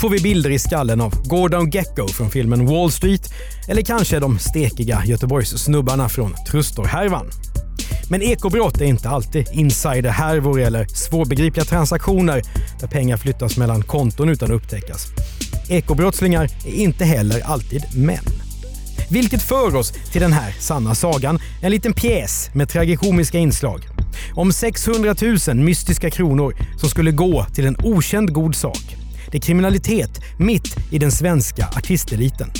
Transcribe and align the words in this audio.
får 0.00 0.10
vi 0.10 0.20
bilder 0.20 0.50
i 0.50 0.58
skallen 0.58 1.00
av 1.00 1.28
Gordon 1.28 1.70
Gecko 1.70 2.08
från 2.08 2.30
filmen 2.30 2.66
Wall 2.66 2.90
Street 2.90 3.32
eller 3.68 3.82
kanske 3.82 4.18
de 4.18 4.38
stekiga 4.38 5.02
Göteborgssnubbarna 5.06 6.08
från 6.08 6.34
Trustor-härvan. 6.50 7.30
Men 8.10 8.22
ekobrott 8.22 8.80
är 8.80 8.84
inte 8.84 9.08
alltid 9.08 9.48
insiderhärvor 9.52 10.60
eller 10.60 10.84
svårbegripliga 10.84 11.64
transaktioner 11.64 12.42
där 12.80 12.86
pengar 12.86 13.16
flyttas 13.16 13.56
mellan 13.56 13.82
konton 13.82 14.28
utan 14.28 14.50
att 14.50 14.54
upptäckas. 14.54 15.06
Ekobrottslingar 15.68 16.44
är 16.66 16.74
inte 16.74 17.04
heller 17.04 17.40
alltid 17.40 17.82
män. 17.96 18.24
Vilket 19.10 19.42
för 19.42 19.76
oss 19.76 19.92
till 20.12 20.20
den 20.20 20.32
här 20.32 20.52
sanna 20.60 20.94
sagan, 20.94 21.38
en 21.62 21.70
liten 21.70 21.92
pjäs 21.92 22.50
med 22.54 22.68
tragikomiska 22.68 23.38
inslag. 23.38 23.88
Om 24.34 24.52
600 24.52 25.14
000 25.48 25.56
mystiska 25.56 26.10
kronor 26.10 26.56
som 26.76 26.88
skulle 26.88 27.10
gå 27.10 27.44
till 27.54 27.66
en 27.66 27.76
okänd 27.84 28.32
god 28.32 28.54
sak. 28.54 28.99
Det 29.30 29.38
är 29.38 29.42
kriminalitet 29.42 30.10
mitt 30.38 30.76
i 30.92 30.98
den 30.98 31.12
svenska 31.12 31.66
artisteliten. 31.76 32.50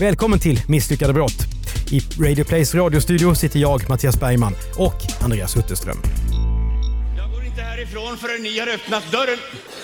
Välkommen 0.00 0.38
till 0.38 0.60
Misslyckade 0.68 1.12
brott. 1.12 1.46
I 1.90 2.00
Radio 2.00 2.44
Plays 2.44 2.74
radiostudio 2.74 3.34
sitter 3.34 3.58
jag, 3.60 3.88
Mattias 3.88 4.20
Bergman 4.20 4.54
och 4.76 4.94
Andreas 5.20 5.56
Utterström. 5.56 5.96
Jag 7.16 7.30
går 7.30 7.44
inte 7.44 7.62
härifrån 7.62 8.16
förrän 8.18 8.42
ni 8.42 8.58
har 8.58 8.66
öppnat 8.68 9.12
dörren. 9.12 9.38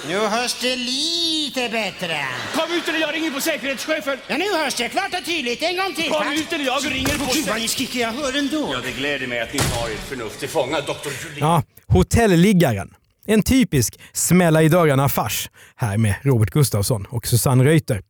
Nu 0.09 0.19
hörs 0.19 0.57
det 0.62 0.77
lite 0.77 1.69
bättre. 1.69 2.17
Kom 2.55 2.77
ut 2.77 2.89
eller 2.89 2.98
jag 2.98 3.15
ringer 3.15 3.31
på 3.31 3.41
säkerhetschefen. 3.41 4.19
Ja, 4.29 4.37
nu 4.37 4.45
hörs 4.65 4.75
det 4.75 4.89
klart 4.89 5.15
och 5.20 5.25
tydligt. 5.27 5.63
En 5.63 5.77
gång 5.77 5.95
till. 5.95 6.11
Kom 6.11 6.33
ut 6.33 6.53
eller 6.53 6.65
jag 6.65 6.92
ringer 6.92 7.19
på 7.19 7.33
Gud 7.35 7.47
vad 7.48 7.61
ni 7.61 7.69
skriker, 7.69 8.01
jag 8.01 8.13
hör 8.13 8.39
ändå. 8.39 8.70
Ja, 8.73 8.79
det 8.85 8.92
gläder 8.98 9.27
mig 9.27 9.41
att 9.41 9.53
ni 9.53 9.59
tar 9.59 9.89
ert 9.89 10.09
förnuft 10.09 10.41
till 10.41 10.48
fånga, 10.48 10.81
doktor 10.81 11.13
Julin. 11.23 11.39
Ja, 11.41 11.63
Hotelliggaren. 11.87 12.91
En 13.31 13.43
typisk 13.43 14.01
smälla 14.12 14.62
i 14.62 14.69
dörrarna-fars 14.69 15.51
här 15.77 15.98
med 15.98 16.15
Robert 16.23 16.51
Gustafsson 16.51 17.07
och 17.11 17.27
Susanne 17.27 17.65
Reuter. 17.65 18.03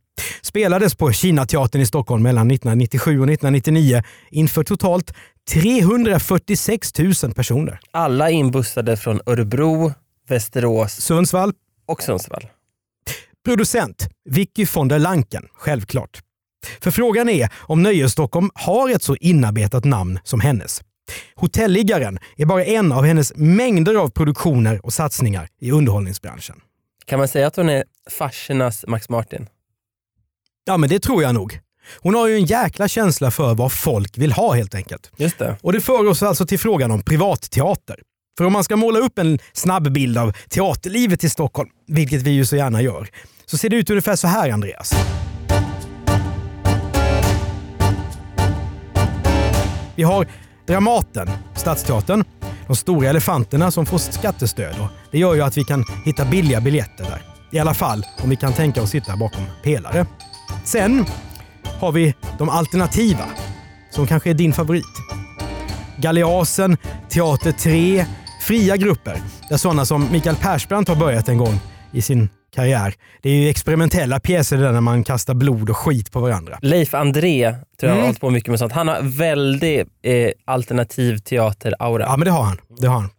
Spelades 0.43 0.95
på 0.95 1.13
Kinateatern 1.13 1.83
i 1.83 1.87
Stockholm 1.87 2.23
mellan 2.23 2.51
1997 2.51 3.11
och 3.21 3.31
1999 3.31 4.03
inför 4.31 4.65
totalt 4.65 5.15
346 5.51 6.99
000 6.99 7.35
personer. 7.35 7.81
Alla 7.91 8.31
inbussade 8.31 8.97
från 8.97 9.21
Örebro, 9.27 9.93
Västerås 10.29 10.93
Sundsvall, 10.93 11.53
och 11.87 12.03
Sundsvall. 12.03 12.47
Producent 13.45 14.09
Vicky 14.25 14.67
von 14.75 14.89
der 14.89 14.99
Lanken, 14.99 15.49
självklart. 15.55 16.21
För 16.81 16.91
frågan 16.91 17.29
är 17.29 17.49
om 17.57 17.83
Nöjes-Stockholm 17.83 18.51
har 18.55 18.89
ett 18.89 19.03
så 19.03 19.17
inarbetat 19.17 19.85
namn 19.85 20.19
som 20.25 20.41
hennes. 20.41 20.83
Hotelliggaren 21.35 22.19
är 22.37 22.47
bara 22.47 22.65
en 22.65 22.93
av 22.93 23.05
hennes 23.05 23.33
mängder 23.37 23.95
av 23.95 24.09
produktioner 24.11 24.87
och 24.87 24.93
satsningar 24.93 25.49
i 25.61 25.71
underhållningsbranschen. 25.71 26.61
Kan 27.05 27.19
man 27.19 27.29
säga 27.29 27.47
att 27.47 27.57
hon 27.57 27.69
är 27.69 27.85
farsernas 28.11 28.85
Max 28.89 29.09
Martin? 29.09 29.47
Ja, 30.65 30.77
men 30.77 30.89
det 30.89 30.99
tror 30.99 31.23
jag 31.23 31.35
nog. 31.35 31.61
Hon 32.01 32.15
har 32.15 32.29
ju 32.29 32.35
en 32.35 32.45
jäkla 32.45 32.89
känsla 32.89 33.31
för 33.31 33.55
vad 33.55 33.73
folk 33.73 34.19
vill 34.19 34.33
ha 34.33 34.55
helt 34.55 34.75
enkelt. 34.75 35.11
Just 35.17 35.39
det. 35.39 35.57
Och 35.63 35.73
det 35.73 35.81
för 35.81 36.07
oss 36.09 36.23
alltså 36.23 36.47
till 36.47 36.59
frågan 36.59 36.91
om 36.91 37.03
privatteater. 37.03 37.97
För 38.39 38.45
om 38.45 38.53
man 38.53 38.65
ska 38.65 38.77
måla 38.77 38.99
upp 38.99 39.19
en 39.19 39.39
snabb 39.53 39.93
bild 39.93 40.19
av 40.19 40.33
teaterlivet 40.49 41.25
i 41.25 41.29
Stockholm, 41.29 41.71
vilket 41.87 42.23
vi 42.23 42.31
ju 42.31 42.45
så 42.45 42.57
gärna 42.57 42.83
gör, 42.83 43.09
så 43.47 43.59
ser 43.59 43.69
det 43.69 43.77
ut 43.77 43.91
ungefär 43.91 44.17
så 44.17 44.29
här 44.29 44.51
Andreas. 44.51 44.95
Vi 49.97 50.03
har 50.03 50.27
Dramaten, 50.69 51.31
Stadsteatern, 51.55 52.25
de 52.67 52.77
stora 52.77 53.09
elefanterna 53.09 53.71
som 53.71 53.87
får 53.87 53.99
skattestöd. 53.99 54.75
Och 54.81 54.89
det 55.11 55.19
gör 55.19 55.35
ju 55.35 55.43
att 55.43 55.57
vi 55.57 55.65
kan 55.65 55.85
hitta 56.05 56.25
billiga 56.25 56.61
biljetter 56.61 57.05
där. 57.05 57.23
I 57.51 57.59
alla 57.59 57.75
fall 57.75 58.07
om 58.23 58.31
vi 58.31 58.37
kan 58.37 58.53
tänka 58.53 58.83
oss 58.83 58.91
sitta 58.91 59.17
bakom 59.17 59.45
pelare. 59.63 60.07
Sen 60.65 61.05
har 61.81 61.93
vi 61.93 62.15
de 62.39 62.49
alternativa, 62.49 63.25
som 63.91 64.07
kanske 64.07 64.31
är 64.31 64.35
din 64.35 64.53
favorit. 64.53 64.85
Galeasen, 65.97 66.77
Teater 67.09 67.53
3, 67.53 68.07
fria 68.43 68.77
grupper 68.77 69.23
där 69.49 69.57
sådana 69.57 69.85
som 69.85 70.13
Mikael 70.13 70.37
Persbrandt 70.37 70.89
har 70.89 70.97
börjat 70.97 71.29
en 71.29 71.39
gång 71.39 71.61
i 71.93 72.03
sin 72.03 72.29
karriär. 72.55 72.95
Det 73.23 73.31
är 73.31 73.35
ju 73.35 73.49
experimentella 73.49 74.21
pjäser 74.21 74.57
där 74.57 74.73
när 74.73 74.81
man 74.81 75.05
kastar 75.05 75.35
blod 75.35 75.71
och 75.71 75.77
skit 75.77 76.13
på 76.13 76.21
varandra. 76.21 76.59
Leif 76.63 76.95
André 76.95 77.51
tror 77.53 77.61
jag 77.81 77.85
Mm. 77.91 77.99
har 77.99 78.07
hållit 78.07 78.21
på 78.21 78.31
mycket 78.31 78.51
med 78.51 78.59
sånt. 78.59 78.73
Han 78.73 78.89
har 78.89 79.01
väldigt 79.03 79.89
eh, 80.03 80.31
alternativ 80.45 81.17
teater-aura. 81.19 82.03
Ja, 82.03 82.17
men 82.17 82.25
det 82.25 82.31
har 82.31 82.43
han. 82.43 82.59
Det 82.79 82.87
har 82.87 83.01
han. 83.01 83.11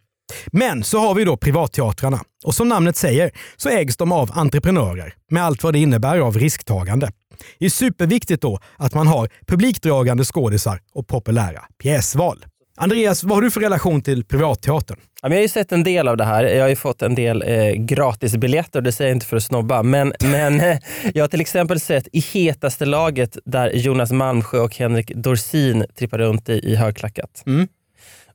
Men 0.46 0.84
så 0.84 0.98
har 1.00 1.14
vi 1.14 1.24
då 1.24 1.36
privatteatrarna. 1.36 2.20
Och 2.44 2.54
som 2.54 2.68
namnet 2.68 2.96
säger 2.96 3.30
så 3.56 3.68
ägs 3.68 3.96
de 3.96 4.12
av 4.12 4.30
entreprenörer 4.34 5.14
med 5.30 5.44
allt 5.44 5.62
vad 5.62 5.72
det 5.72 5.78
innebär 5.78 6.18
av 6.18 6.38
risktagande. 6.38 7.12
Det 7.58 7.64
är 7.66 7.70
superviktigt 7.70 8.42
då 8.42 8.58
att 8.76 8.94
man 8.94 9.06
har 9.06 9.28
publikdragande 9.46 10.24
skådisar 10.24 10.80
och 10.94 11.06
populära 11.08 11.62
pjäsval. 11.82 12.44
Andreas, 12.82 13.24
vad 13.24 13.36
har 13.36 13.42
du 13.42 13.50
för 13.50 13.60
relation 13.60 14.02
till 14.02 14.24
privatteatern? 14.24 14.96
Jag 15.22 15.30
har 15.30 15.36
ju 15.36 15.48
sett 15.48 15.72
en 15.72 15.82
del 15.82 16.08
av 16.08 16.16
det 16.16 16.24
här. 16.24 16.44
Jag 16.44 16.62
har 16.62 16.68
ju 16.68 16.76
fått 16.76 17.02
en 17.02 17.14
del 17.14 17.42
eh, 17.42 17.72
gratisbiljetter, 17.72 18.80
det 18.80 18.92
säger 18.92 19.10
jag 19.10 19.16
inte 19.16 19.26
för 19.26 19.36
att 19.36 19.42
snobba. 19.42 19.82
Men, 19.82 20.12
men 20.20 20.60
eh, 20.60 20.78
jag 21.14 21.22
har 21.22 21.28
till 21.28 21.40
exempel 21.40 21.80
sett 21.80 22.08
i 22.12 22.20
hetaste 22.20 22.86
laget 22.86 23.38
där 23.44 23.70
Jonas 23.70 24.12
Malmsjö 24.12 24.58
och 24.58 24.76
Henrik 24.76 25.14
Dorsin 25.14 25.86
trippar 25.98 26.18
runt 26.18 26.48
i, 26.48 26.52
i 26.52 26.76
högklackat. 26.76 27.42
Mm. 27.46 27.68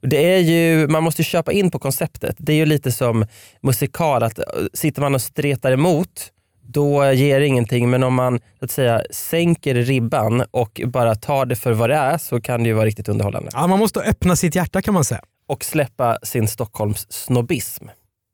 Det 0.02 0.34
är 0.34 0.40
ju, 0.40 0.88
man 0.88 1.04
måste 1.04 1.24
köpa 1.24 1.52
in 1.52 1.72
på 1.72 1.80
konceptet. 1.80 2.36
Det 2.40 2.54
är 2.54 2.58
ju 2.58 2.66
lite 2.66 2.92
som 2.92 3.26
musikal, 3.62 4.24
att 4.24 4.40
eh, 4.40 4.46
sitter 4.74 5.02
man 5.02 5.16
och 5.16 5.22
stretar 5.22 5.72
emot 5.72 6.32
då 6.68 7.12
ger 7.12 7.40
det 7.40 7.48
ingenting. 7.48 7.90
Men 7.90 8.04
om 8.04 8.14
man 8.14 8.40
så 8.60 8.66
att 8.66 8.72
säga, 8.72 9.02
sänker 9.12 9.76
ribban 9.76 10.44
och 10.52 10.82
bara 10.86 11.16
tar 11.16 11.46
det 11.46 11.56
för 11.56 11.72
vad 11.72 11.90
det 11.90 11.96
är 11.96 12.18
så 12.18 12.42
kan 12.42 12.64
det 12.64 12.70
ju 12.70 12.74
vara 12.74 12.86
riktigt 12.86 13.10
underhållande. 13.10 13.50
Ja, 13.54 13.68
man 13.68 13.80
måste 13.80 14.00
öppna 14.00 14.36
sitt 14.36 14.56
hjärta 14.56 14.82
kan 14.82 14.94
man 14.94 15.04
säga. 15.04 15.22
Och 15.48 15.64
släppa 15.64 16.18
sin 16.24 16.48
Stockholms 16.48 17.12
snobbism. 17.12 17.86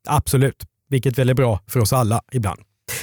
Absolut, 0.08 0.64
vilket 0.88 1.18
väl 1.18 1.30
är 1.30 1.34
bra 1.34 1.60
för 1.68 1.80
oss 1.80 1.92
alla 1.92 2.22
ibland. 2.32 2.60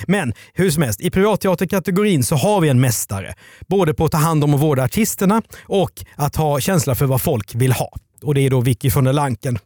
Men 0.08 0.34
hur 0.54 0.72
som 0.72 0.84
helst, 0.84 1.02
i 1.02 1.10
privatteaterkategorin 1.10 2.24
så 2.24 2.36
har 2.36 2.62
vi 2.62 2.70
en 2.70 2.82
mästare. 2.82 3.34
Både 3.68 3.94
på 3.94 4.06
att 4.06 4.12
ta 4.12 4.18
hand 4.18 4.44
om 4.44 4.54
och 4.54 4.60
vårda 4.60 4.84
artisterna 4.84 5.42
och 5.64 5.92
att 6.16 6.36
ha 6.36 6.60
känsla 6.60 6.96
för 6.96 7.06
vad 7.06 7.22
folk 7.22 7.56
vill 7.56 7.72
ha. 7.72 7.94
Och 8.24 8.34
det 8.34 8.42
är 8.42 8.50
då 8.50 8.62
Vicky 8.62 8.90
von 8.90 9.04
der 9.04 9.14
Lanken. 9.14 9.60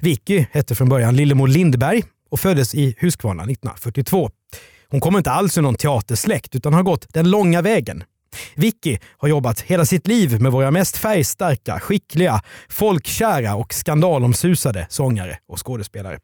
Vicky 0.00 0.46
hette 0.52 0.74
från 0.74 0.88
början 0.88 1.16
Lillemor 1.16 1.48
Lindberg 1.48 2.02
och 2.30 2.40
föddes 2.40 2.74
i 2.74 2.96
Huskvarna 2.98 3.42
1942. 3.42 4.30
Hon 4.90 5.00
kommer 5.00 5.18
inte 5.18 5.30
alls 5.30 5.58
ur 5.58 5.62
någon 5.62 5.74
teatersläkt 5.74 6.54
utan 6.54 6.72
har 6.72 6.82
gått 6.82 7.06
den 7.08 7.30
långa 7.30 7.62
vägen. 7.62 8.04
Vicky 8.54 8.98
har 9.18 9.28
jobbat 9.28 9.60
hela 9.60 9.84
sitt 9.84 10.06
liv 10.06 10.42
med 10.42 10.52
våra 10.52 10.70
mest 10.70 10.96
färgstarka, 10.96 11.80
skickliga, 11.80 12.42
folkkära 12.68 13.54
och 13.54 13.74
skandalomsusade 13.74 14.86
sångare 14.90 15.38
och 15.48 15.66
skådespelare. 15.66 16.18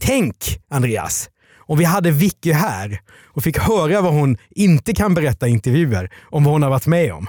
Tänk, 0.00 0.36
Andreas, 0.68 1.30
om 1.58 1.78
vi 1.78 1.84
hade 1.84 2.10
Vicky 2.10 2.52
här 2.52 3.00
och 3.24 3.42
fick 3.42 3.58
höra 3.58 4.00
vad 4.00 4.12
hon 4.12 4.36
inte 4.50 4.92
kan 4.94 5.14
berätta 5.14 5.48
i 5.48 5.50
intervjuer 5.50 6.10
om 6.30 6.44
vad 6.44 6.52
hon 6.52 6.62
har 6.62 6.70
varit 6.70 6.86
med 6.86 7.12
om. 7.12 7.26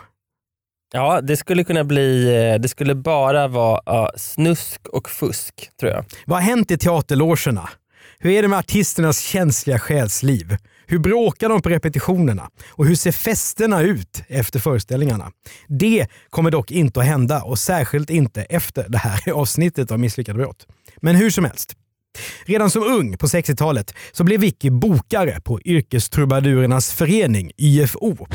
Ja, 0.93 1.22
det 1.22 1.37
skulle 1.37 1.64
kunna 1.64 1.84
bli, 1.84 2.35
eh, 2.35 2.61
det 2.61 2.67
skulle 2.67 2.96
bara 2.96 3.47
vara 3.47 3.81
ja, 3.85 4.11
snusk 4.17 4.87
och 4.87 5.09
fusk 5.09 5.70
tror 5.79 5.91
jag. 5.91 6.05
Vad 6.25 6.37
har 6.37 6.43
hänt 6.43 6.72
i 6.72 6.78
teaterlogerna? 6.78 7.70
Hur 8.25 8.31
är 8.31 8.41
det 8.41 8.47
med 8.47 8.59
artisternas 8.59 9.19
känsliga 9.19 9.79
själsliv? 9.79 10.57
Hur 10.87 10.99
bråkar 10.99 11.49
de 11.49 11.61
på 11.61 11.69
repetitionerna? 11.69 12.49
Och 12.69 12.85
hur 12.85 12.95
ser 12.95 13.11
festerna 13.11 13.81
ut 13.81 14.23
efter 14.27 14.59
föreställningarna? 14.59 15.31
Det 15.67 16.07
kommer 16.29 16.51
dock 16.51 16.72
inte 16.72 16.99
att 16.99 17.05
hända 17.05 17.43
och 17.43 17.59
särskilt 17.59 18.09
inte 18.09 18.41
efter 18.41 18.85
det 18.89 18.97
här 18.97 19.31
avsnittet 19.33 19.91
av 19.91 19.99
Misslyckade 19.99 20.39
brott. 20.39 20.67
Men 21.01 21.16
hur 21.16 21.29
som 21.29 21.45
helst. 21.45 21.73
Redan 22.45 22.69
som 22.69 22.83
ung 22.83 23.17
på 23.17 23.27
60-talet 23.27 23.93
så 24.11 24.23
blev 24.23 24.39
Vicky 24.39 24.69
bokare 24.69 25.41
på 25.41 25.61
Yrkestrubadurernas 25.61 26.93
förening, 26.93 27.51
YFO. 27.57 28.27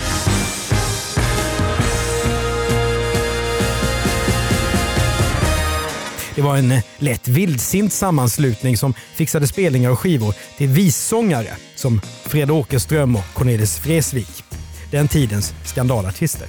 Det 6.40 6.44
var 6.44 6.56
en 6.56 6.72
eh, 6.72 6.82
lätt 6.98 7.28
vildsint 7.28 7.92
sammanslutning 7.92 8.76
som 8.76 8.94
fixade 9.14 9.46
spelningar 9.46 9.90
och 9.90 9.98
skivor 9.98 10.34
till 10.56 10.68
vissångare 10.68 11.48
som 11.76 12.00
Fred 12.24 12.50
Åkerström 12.50 13.16
och 13.16 13.24
Cornelis 13.34 13.86
Vreeswijk. 13.86 14.44
Den 14.90 15.08
tidens 15.08 15.54
skandalartister. 15.64 16.46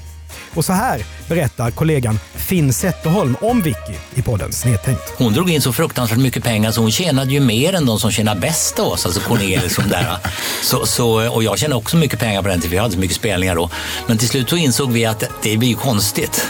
Och 0.54 0.66
så 0.66 0.74
här 0.74 1.06
berättar 1.28 1.72
kollegan 1.72 2.20
Finn 2.36 2.74
Zetterholm 2.74 3.36
om 3.42 3.62
Vicky 3.62 3.94
i 4.16 4.22
podden 4.22 4.52
Snedtänkt. 4.52 5.14
Hon 5.18 5.34
drog 5.34 5.50
in 5.50 5.62
så 5.62 5.74
fruktansvärt 5.74 6.20
mycket 6.20 6.44
pengar 6.44 6.72
så 6.72 6.82
hon 6.82 6.92
tjänade 6.92 7.32
ju 7.32 7.40
mer 7.40 7.74
än 7.74 7.86
de 7.86 8.00
som 8.00 8.12
tjänar 8.12 8.36
bäst 8.36 8.80
av 8.80 8.88
oss, 8.88 9.06
alltså 9.06 9.22
Cornelis 9.22 9.78
och 9.78 9.84
där. 9.84 10.18
Så, 10.62 10.86
så, 10.86 11.30
och 11.30 11.44
jag 11.44 11.60
tjänade 11.60 11.76
också 11.76 11.98
mycket 11.98 12.20
pengar 12.20 12.42
på 12.42 12.48
den 12.48 12.62
tiden, 12.62 12.72
för 12.72 12.82
hade 12.82 12.94
så 12.94 13.00
mycket 13.00 13.18
spelningar 13.18 13.56
då. 13.56 13.70
Men 14.08 14.18
till 14.18 14.30
slut 14.30 14.50
så 14.50 14.58
insåg 14.58 14.92
vi 14.92 15.06
att 15.06 15.24
det 15.44 15.58
blir 15.58 15.70
ju 15.70 15.76
konstigt. 15.76 16.48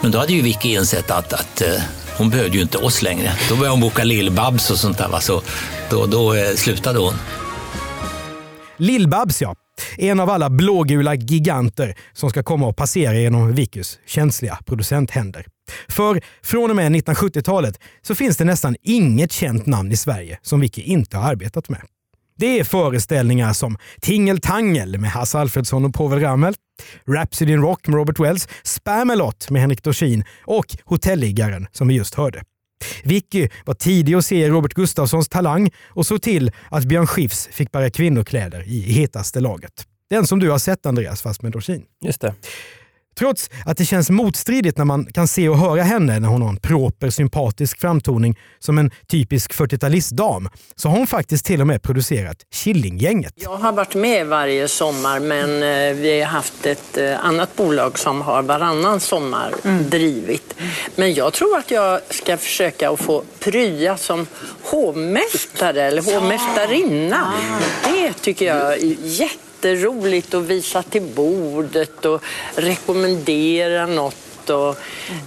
Men 0.00 0.10
då 0.10 0.18
hade 0.18 0.32
ju 0.32 0.42
Vicky 0.42 0.74
insett 0.74 1.10
att, 1.10 1.32
att 1.32 1.60
eh, 1.60 1.82
hon 2.18 2.30
behövde 2.30 2.56
ju 2.56 2.62
inte 2.62 2.78
oss 2.78 3.02
längre. 3.02 3.32
Då 3.48 3.56
började 3.56 3.70
hon 3.70 3.80
boka 3.80 4.04
Lill-Babs 4.04 4.70
och 4.70 4.78
sånt 4.78 4.98
där. 4.98 5.08
Va? 5.08 5.20
Så 5.20 5.42
då, 5.90 6.06
då 6.06 6.34
eh, 6.34 6.54
slutade 6.54 6.98
hon. 6.98 7.14
Lill-Babs 8.76 9.42
ja. 9.42 9.56
En 9.96 10.20
av 10.20 10.30
alla 10.30 10.50
blågula 10.50 11.14
giganter 11.14 11.94
som 12.12 12.30
ska 12.30 12.42
komma 12.42 12.66
och 12.66 12.76
passera 12.76 13.14
genom 13.14 13.52
Vickys 13.52 13.98
känsliga 14.06 14.58
producenthänder. 14.66 15.46
För 15.88 16.22
från 16.42 16.70
och 16.70 16.76
med 16.76 16.92
1970-talet 16.92 17.80
så 18.02 18.14
finns 18.14 18.36
det 18.36 18.44
nästan 18.44 18.76
inget 18.82 19.32
känt 19.32 19.66
namn 19.66 19.92
i 19.92 19.96
Sverige 19.96 20.38
som 20.42 20.60
Vicky 20.60 20.82
inte 20.82 21.16
har 21.16 21.30
arbetat 21.30 21.68
med. 21.68 21.80
Det 22.42 22.60
är 22.60 22.64
föreställningar 22.64 23.52
som 23.52 23.76
Tingeltangel 24.00 24.98
med 24.98 25.10
Hasse 25.10 25.38
Alfredson 25.38 25.84
och 25.84 25.94
Povel 25.94 26.20
Ramel, 26.20 26.54
Rhapsody 27.06 27.52
in 27.52 27.60
Rock 27.60 27.86
med 27.86 27.96
Robert 27.96 28.20
Wells, 28.20 28.48
Spamalot 28.62 29.50
med 29.50 29.60
Henrik 29.60 29.82
Dorsin 29.82 30.24
och 30.44 30.66
Hotelliggaren 30.84 31.66
som 31.72 31.88
vi 31.88 31.94
just 31.94 32.14
hörde. 32.14 32.42
Vicky 33.04 33.48
var 33.64 33.74
tidig 33.74 34.14
att 34.14 34.24
se 34.24 34.48
Robert 34.48 34.74
Gustafssons 34.74 35.28
talang 35.28 35.70
och 35.88 36.06
såg 36.06 36.22
till 36.22 36.52
att 36.70 36.84
Björn 36.84 37.06
Skifs 37.06 37.48
fick 37.52 37.72
bära 37.72 37.90
kvinnokläder 37.90 38.68
i 38.68 38.80
hetaste 38.80 39.40
laget. 39.40 39.86
Den 40.10 40.26
som 40.26 40.38
du 40.38 40.50
har 40.50 40.58
sett 40.58 40.86
Andreas, 40.86 41.22
fast 41.22 41.42
med 41.42 41.52
Dorsin. 41.52 41.82
Just 42.04 42.20
det. 42.20 42.34
Trots 43.18 43.50
att 43.66 43.76
det 43.76 43.84
känns 43.84 44.10
motstridigt 44.10 44.78
när 44.78 44.84
man 44.84 45.04
kan 45.04 45.28
se 45.28 45.48
och 45.48 45.58
höra 45.58 45.82
henne 45.82 46.20
när 46.20 46.28
hon 46.28 46.42
har 46.42 46.48
en 46.48 46.56
proper 46.56 47.10
sympatisk 47.10 47.80
framtoning 47.80 48.38
som 48.58 48.78
en 48.78 48.90
typisk 49.08 49.52
40-talistdam 49.52 50.48
så 50.76 50.88
har 50.88 50.96
hon 50.96 51.06
faktiskt 51.06 51.46
till 51.46 51.60
och 51.60 51.66
med 51.66 51.82
producerat 51.82 52.36
Killinggänget. 52.54 53.32
Jag 53.36 53.56
har 53.56 53.72
varit 53.72 53.94
med 53.94 54.26
varje 54.26 54.68
sommar 54.68 55.20
men 55.20 55.62
eh, 55.62 55.96
vi 55.96 56.20
har 56.20 56.26
haft 56.26 56.66
ett 56.66 56.96
eh, 56.98 57.24
annat 57.24 57.56
bolag 57.56 57.98
som 57.98 58.20
har 58.20 58.42
varannan 58.42 59.00
sommar 59.00 59.54
drivit. 59.90 60.54
Men 60.96 61.14
jag 61.14 61.32
tror 61.32 61.58
att 61.58 61.70
jag 61.70 62.00
ska 62.10 62.36
försöka 62.36 62.90
att 62.90 63.00
få 63.00 63.22
prya 63.38 63.96
som 63.96 64.26
hovmästare 64.62 65.82
eller 65.82 66.02
hovmästarinna. 66.02 67.32
Det 67.84 68.12
tycker 68.12 68.46
jag 68.46 68.72
är 68.72 68.96
jätte 69.00 69.51
jätteroligt 69.64 70.34
att 70.34 70.44
visa 70.44 70.82
till 70.82 71.02
bordet 71.02 72.04
och 72.04 72.22
rekommendera 72.56 73.86
något 73.86 74.50
och 74.50 74.76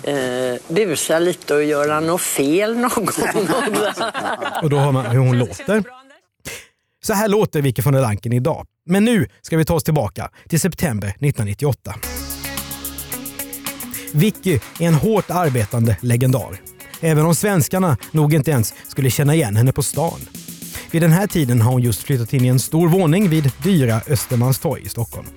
eh, 0.09 0.55
busa 0.67 1.19
lite 1.19 1.53
och 1.55 1.63
göra 1.63 1.99
något 1.99 2.21
fel 2.21 2.77
någon 2.77 3.05
gång. 3.05 3.47
Och 4.63 4.69
då 4.69 4.77
hör 4.77 4.91
man 4.91 5.05
hur 5.05 5.19
hon 5.19 5.37
låter. 5.37 5.83
Så 7.03 7.13
här 7.13 7.27
låter 7.27 7.61
Vicky 7.61 7.81
von 7.81 7.93
der 7.93 8.01
Lanken 8.01 8.33
idag. 8.33 8.65
Men 8.85 9.05
nu 9.05 9.27
ska 9.41 9.57
vi 9.57 9.65
ta 9.65 9.73
oss 9.73 9.83
tillbaka 9.83 10.29
till 10.49 10.59
september 10.59 11.07
1998. 11.07 11.95
Vicky 14.13 14.59
är 14.79 14.87
en 14.87 14.93
hårt 14.93 15.29
arbetande 15.29 15.97
legendar. 16.01 16.61
Även 16.99 17.25
om 17.25 17.35
svenskarna 17.35 17.97
nog 18.11 18.33
inte 18.33 18.51
ens 18.51 18.73
skulle 18.87 19.09
känna 19.09 19.35
igen 19.35 19.55
henne 19.55 19.71
på 19.71 19.83
stan. 19.83 20.19
Vid 20.91 21.01
den 21.01 21.11
här 21.11 21.27
tiden 21.27 21.61
har 21.61 21.71
hon 21.71 21.81
just 21.81 22.03
flyttat 22.03 22.33
in 22.33 22.45
i 22.45 22.47
en 22.47 22.59
stor 22.59 22.89
våning 22.89 23.29
vid 23.29 23.51
dyra 23.63 24.01
Östermalmstorg 24.07 24.81
i 24.81 24.89
Stockholm. 24.89 25.27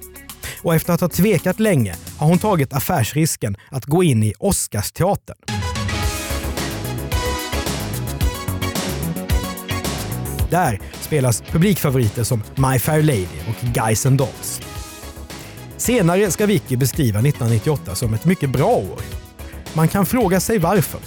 Och 0.62 0.74
efter 0.74 0.92
att 0.92 1.00
ha 1.00 1.08
tvekat 1.08 1.60
länge 1.60 1.94
har 2.18 2.26
hon 2.26 2.38
tagit 2.38 2.72
affärsrisken 2.72 3.56
att 3.70 3.84
gå 3.84 4.02
in 4.02 4.22
i 4.22 4.34
Oscarsteatern. 4.38 5.36
Där 10.50 10.80
spelas 11.00 11.40
publikfavoriter 11.40 12.24
som 12.24 12.42
My 12.54 12.78
Fair 12.78 13.02
Lady 13.02 13.26
och 13.48 13.74
Guys 13.74 14.06
and 14.06 14.18
Dolls. 14.18 14.60
Senare 15.76 16.30
ska 16.30 16.46
Vicky 16.46 16.76
beskriva 16.76 17.18
1998 17.18 17.94
som 17.94 18.14
ett 18.14 18.24
mycket 18.24 18.50
bra 18.50 18.70
år. 18.70 19.00
Man 19.74 19.88
kan 19.88 20.06
fråga 20.06 20.40
sig 20.40 20.58
varför. 20.58 21.00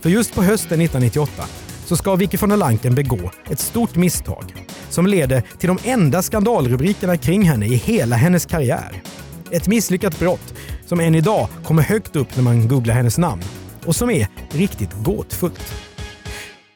För 0.00 0.10
just 0.10 0.34
på 0.34 0.42
hösten 0.42 0.80
1998 0.80 1.44
så 1.86 1.96
ska 1.96 2.16
Vicky 2.16 2.36
von 2.36 2.48
der 2.48 2.56
Lanken 2.56 2.94
begå 2.94 3.30
ett 3.50 3.60
stort 3.60 3.96
misstag 3.96 4.54
som 4.90 5.06
leder 5.06 5.42
till 5.58 5.68
de 5.68 5.78
enda 5.84 6.22
skandalrubrikerna 6.22 7.16
kring 7.16 7.42
henne 7.42 7.66
i 7.66 7.74
hela 7.74 8.16
hennes 8.16 8.46
karriär. 8.46 9.02
Ett 9.50 9.68
misslyckat 9.68 10.18
brott 10.18 10.54
som 10.86 11.00
än 11.00 11.14
idag 11.14 11.48
kommer 11.64 11.82
högt 11.82 12.16
upp 12.16 12.36
när 12.36 12.42
man 12.42 12.68
googlar 12.68 12.94
hennes 12.94 13.18
namn 13.18 13.42
och 13.84 13.96
som 13.96 14.10
är 14.10 14.28
riktigt 14.50 14.92
gåtfullt. 14.92 15.74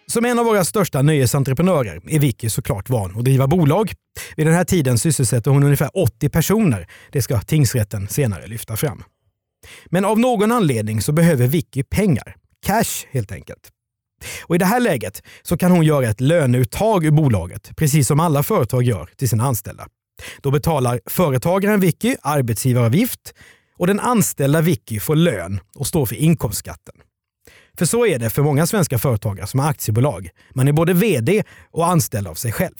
Som 0.07 0.25
en 0.25 0.39
av 0.39 0.45
våra 0.45 0.65
största 0.65 1.03
nöjesentreprenörer 1.03 2.01
är 2.09 2.19
Vicky 2.19 2.51
såklart 2.51 2.89
van 2.89 3.19
att 3.19 3.25
driva 3.25 3.47
bolag. 3.47 3.93
Vid 4.37 4.47
den 4.47 4.55
här 4.55 4.65
tiden 4.65 4.99
sysselsätter 4.99 5.51
hon 5.51 5.62
ungefär 5.62 5.91
80 5.95 6.29
personer. 6.29 6.87
Det 7.12 7.23
ska 7.23 7.41
tingsrätten 7.41 8.09
senare 8.09 8.47
lyfta 8.47 8.77
fram. 8.77 9.03
Men 9.87 10.05
av 10.05 10.19
någon 10.19 10.53
anledning 10.53 11.01
så 11.01 11.12
behöver 11.12 11.47
Vicky 11.47 11.83
pengar. 11.83 12.37
Cash 12.67 13.07
helt 13.11 13.33
enkelt. 13.33 13.71
Och 14.43 14.55
I 14.55 14.58
det 14.58 14.64
här 14.64 14.81
läget 14.81 15.22
så 15.43 15.56
kan 15.56 15.70
hon 15.72 15.84
göra 15.84 16.08
ett 16.08 16.20
löneuttag 16.20 17.05
ur 17.05 17.11
bolaget, 17.11 17.76
precis 17.76 18.08
som 18.08 18.20
alla 18.20 18.43
företag 18.43 18.82
gör 18.82 19.08
till 19.17 19.28
sina 19.28 19.44
anställda. 19.44 19.87
Då 20.40 20.50
betalar 20.50 21.00
företagaren 21.06 21.81
Vicky 21.81 22.17
arbetsgivaravgift 22.22 23.34
och 23.76 23.87
den 23.87 24.00
anställda 24.00 24.61
Vicky 24.61 25.00
får 25.00 25.17
lön 25.17 25.61
och 25.75 25.87
står 25.87 26.06
för 26.06 26.17
inkomstskatten. 26.17 26.94
För 27.78 27.84
så 27.84 28.06
är 28.06 28.19
det 28.19 28.31
för 28.31 28.43
många 28.43 28.67
svenska 28.67 28.99
företagare 28.99 29.46
som 29.46 29.61
har 29.61 29.70
aktiebolag. 29.70 30.28
Man 30.55 30.69
är 30.69 30.73
både 30.73 30.93
VD 30.93 31.43
och 31.70 31.88
anställd 31.88 32.26
av 32.26 32.34
sig 32.34 32.52
själv. 32.52 32.75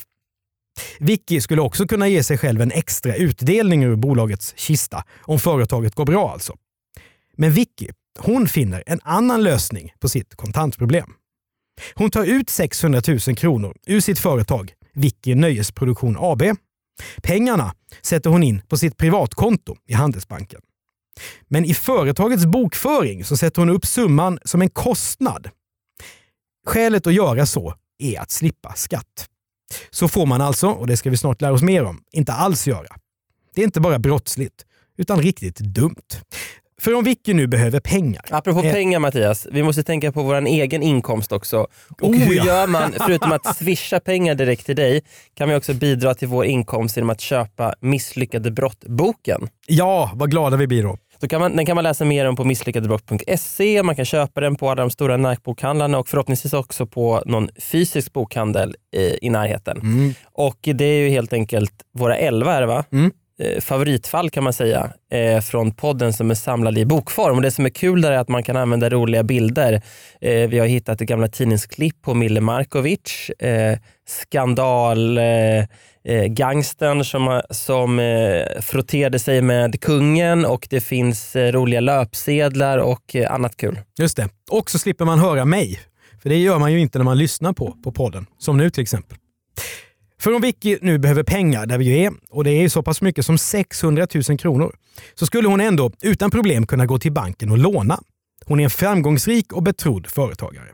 Vicky 0.98 1.40
skulle 1.40 1.62
också 1.62 1.86
kunna 1.86 2.08
ge 2.08 2.22
sig 2.22 2.38
själv 2.38 2.60
en 2.60 2.72
extra 2.72 3.14
utdelning 3.14 3.84
ur 3.84 3.96
bolagets 3.96 4.54
kista 4.56 5.04
om 5.22 5.38
företaget 5.38 5.94
går 5.94 6.04
bra 6.04 6.32
alltså. 6.32 6.56
Men 7.36 7.52
Vicky, 7.52 7.88
hon 8.19 8.48
finner 8.48 8.82
en 8.86 9.00
annan 9.02 9.43
lösning 9.43 9.93
på 10.00 10.08
sitt 10.08 10.34
kontantproblem. 10.34 11.12
Hon 11.94 12.11
tar 12.11 12.25
ut 12.25 12.50
600 12.50 13.03
000 13.09 13.19
kronor 13.37 13.77
ur 13.87 14.00
sitt 14.00 14.19
företag, 14.19 14.73
Vicky 14.94 15.35
Nöjesproduktion 15.35 16.17
AB. 16.19 16.43
Pengarna 17.23 17.75
sätter 18.03 18.31
hon 18.31 18.43
in 18.43 18.62
på 18.69 18.77
sitt 18.77 18.97
privatkonto 18.97 19.77
i 19.87 19.93
Handelsbanken. 19.93 20.61
Men 21.49 21.65
i 21.65 21.75
företagets 21.75 22.47
bokföring 22.47 23.25
så 23.25 23.37
sätter 23.37 23.63
hon 23.63 23.70
upp 23.70 23.87
summan 23.87 24.39
som 24.44 24.63
en 24.63 24.70
kostnad. 24.70 25.51
Skälet 26.67 27.06
att 27.06 27.15
göra 27.15 27.46
så 27.46 27.75
är 27.99 28.20
att 28.20 28.31
slippa 28.31 28.75
skatt. 28.75 29.29
Så 29.91 30.08
får 30.08 30.27
man 30.27 30.41
alltså, 30.41 30.69
och 30.69 30.87
det 30.87 30.96
ska 30.96 31.10
vi 31.10 31.17
snart 31.17 31.41
lära 31.41 31.53
oss 31.53 31.63
mer 31.63 31.84
om, 31.84 32.03
inte 32.13 32.32
alls 32.32 32.67
göra. 32.67 32.96
Det 33.55 33.60
är 33.60 33.65
inte 33.65 33.81
bara 33.81 33.99
brottsligt, 33.99 34.65
utan 34.96 35.22
riktigt 35.22 35.58
dumt. 35.58 36.08
För 36.81 36.94
om 36.94 37.05
Vicky 37.05 37.34
nu 37.34 37.46
behöver 37.46 37.81
pengar. 37.81 38.25
Apropå 38.31 38.60
eh, 38.63 38.72
pengar 38.72 38.99
Mattias, 38.99 39.46
vi 39.53 39.63
måste 39.63 39.82
tänka 39.82 40.13
på 40.13 40.22
vår 40.22 40.46
egen 40.46 40.82
inkomst 40.82 41.32
också. 41.32 41.67
Och 41.91 42.03
Oh, 42.03 42.15
hur 42.15 42.34
ja. 42.34 42.46
gör 42.46 42.67
man, 42.67 42.94
förutom 43.06 43.32
att 43.32 43.56
swisha 43.56 44.01
pengar 44.01 44.34
direkt 44.34 44.67
till 44.67 44.77
dig, 44.77 45.03
kan 45.34 45.49
vi 45.49 45.55
också 45.55 45.75
bidra 45.75 46.15
till 46.15 46.29
vår 46.29 46.44
inkomst 46.44 46.96
genom 46.96 47.10
att 47.10 47.20
köpa 47.20 47.75
Misslyckade 47.81 48.51
brott-boken. 48.51 49.49
Ja, 49.67 50.10
vad 50.15 50.31
glada 50.31 50.56
vi 50.56 50.67
blir 50.67 50.82
då. 50.82 50.99
Då 51.20 51.29
kan 51.29 51.41
man, 51.41 51.56
den 51.56 51.67
kan 51.67 51.75
man 51.75 51.84
läsa 51.84 52.05
mer 52.05 52.27
om 52.27 52.37
på 52.37 52.44
misslyckadebrott.se, 52.44 53.82
man 53.82 53.96
kan 53.96 54.05
köpa 54.05 54.41
den 54.41 54.56
på 54.56 54.70
alla 54.70 54.82
de 54.82 54.91
stora 54.91 55.17
nätbokhandlarna 55.17 55.99
och 55.99 56.08
förhoppningsvis 56.08 56.53
också 56.53 56.87
på 56.87 57.22
någon 57.27 57.49
fysisk 57.58 58.13
bokhandel 58.13 58.75
i, 58.96 59.27
i 59.27 59.31
närheten. 59.31 59.81
Mm. 59.81 60.15
Och 60.32 60.58
det 60.63 60.84
är 60.84 61.01
ju 61.01 61.08
helt 61.08 61.32
enkelt 61.32 61.72
våra 61.93 62.17
elva 62.17 62.55
är 62.55 62.60
det 62.60 62.67
va? 62.67 62.84
Mm. 62.93 63.10
Eh, 63.41 63.61
favoritfall 63.61 64.31
kan 64.31 64.44
man 64.44 64.53
säga 64.53 64.93
eh, 65.13 65.41
från 65.41 65.70
podden 65.70 66.13
som 66.13 66.31
är 66.31 66.35
samlad 66.35 66.79
i 66.79 66.85
bokform. 66.85 67.37
Och 67.37 67.43
det 67.43 67.51
som 67.51 67.67
är 67.67 67.70
kul 67.70 68.01
där 68.01 68.13
är 68.13 68.19
att 68.19 68.29
man 68.29 68.43
kan 68.43 68.56
använda 68.56 68.91
roliga 68.91 69.23
bilder. 69.23 69.82
Eh, 70.20 70.49
vi 70.49 70.59
har 70.59 70.67
hittat 70.67 70.99
gamla 70.99 71.29
tidningsklipp 71.29 72.03
på 72.03 72.15
Mille 72.15 72.41
Markovic, 72.41 73.31
eh, 73.39 73.79
skandal 74.09 75.19
eh, 75.19 75.59
eh 76.05 76.25
gangstern 76.27 77.05
som, 77.05 77.43
som 77.51 77.99
eh, 77.99 78.61
frotterade 78.61 79.19
sig 79.19 79.43
med 79.43 79.81
kungen 79.81 80.44
och 80.44 80.67
det 80.70 80.81
finns 80.81 81.37
eh, 81.37 81.53
roliga 81.53 81.81
löpsedlar 81.81 82.79
och 82.79 83.17
eh, 83.17 83.32
annat 83.32 83.56
kul. 83.56 83.79
Just 83.99 84.17
det. 84.17 84.29
Och 84.51 84.70
så 84.70 84.79
slipper 84.79 85.05
man 85.05 85.19
höra 85.19 85.44
mig. 85.44 85.81
För 86.23 86.29
det 86.29 86.37
gör 86.37 86.59
man 86.59 86.73
ju 86.73 86.81
inte 86.81 86.99
när 86.99 87.05
man 87.05 87.19
lyssnar 87.19 87.53
på, 87.53 87.77
på 87.85 87.93
podden. 87.93 88.27
Som 88.39 88.56
nu 88.56 88.70
till 88.70 88.82
exempel. 88.82 89.19
För 90.20 90.34
om 90.34 90.43
Vicky 90.43 90.79
nu 90.82 90.98
behöver 90.98 91.22
pengar 91.22 91.67
där 91.67 91.79
vi 91.79 91.84
ju 91.84 91.98
är, 92.05 92.12
och 92.31 92.44
det 92.44 92.50
är 92.50 92.69
så 92.69 92.82
pass 92.82 93.03
mycket 93.03 93.27
som 93.27 93.39
600 93.39 94.06
000 94.29 94.39
kronor, 94.39 94.77
så 95.15 95.27
skulle 95.27 95.48
hon 95.48 95.60
ändå 95.60 95.93
utan 96.03 96.31
problem 96.31 96.67
kunna 96.67 96.86
gå 96.86 96.98
till 96.98 97.12
banken 97.12 97.50
och 97.50 97.58
låna. 97.58 98.00
Hon 98.46 98.60
är 98.60 98.65
en 98.65 98.70
framgångsrik 98.70 99.53
och 99.53 99.62
betrodd 99.62 100.06
företagare. 100.06 100.69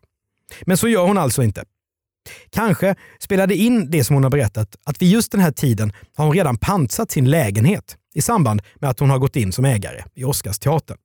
Men 0.63 0.77
så 0.77 0.89
gör 0.89 1.07
hon 1.07 1.19
alltså 1.19 1.43
inte. 1.43 1.65
Kanske 2.51 2.95
spelade 3.21 3.55
in 3.55 3.91
det 3.91 4.05
som 4.05 4.15
hon 4.15 4.23
har 4.23 4.31
berättat 4.31 4.77
att 4.85 5.03
vid 5.03 5.11
just 5.11 5.33
den 5.33 5.41
här 5.41 5.53
tiden 5.53 5.93
har 6.17 6.25
hon 6.25 6.35
redan 6.35 6.57
pansat 6.57 7.11
sin 7.11 7.31
lägenhet 7.31 7.97
i 8.15 8.23
samband 8.23 8.63
med 8.75 8.91
att 8.91 9.01
hon 9.01 9.11
har 9.11 9.19
gått 9.19 9.37
in 9.37 9.53
som 9.53 9.65
ägare 9.65 10.05
i 10.15 10.25
Oscarsteatern. 10.25 10.99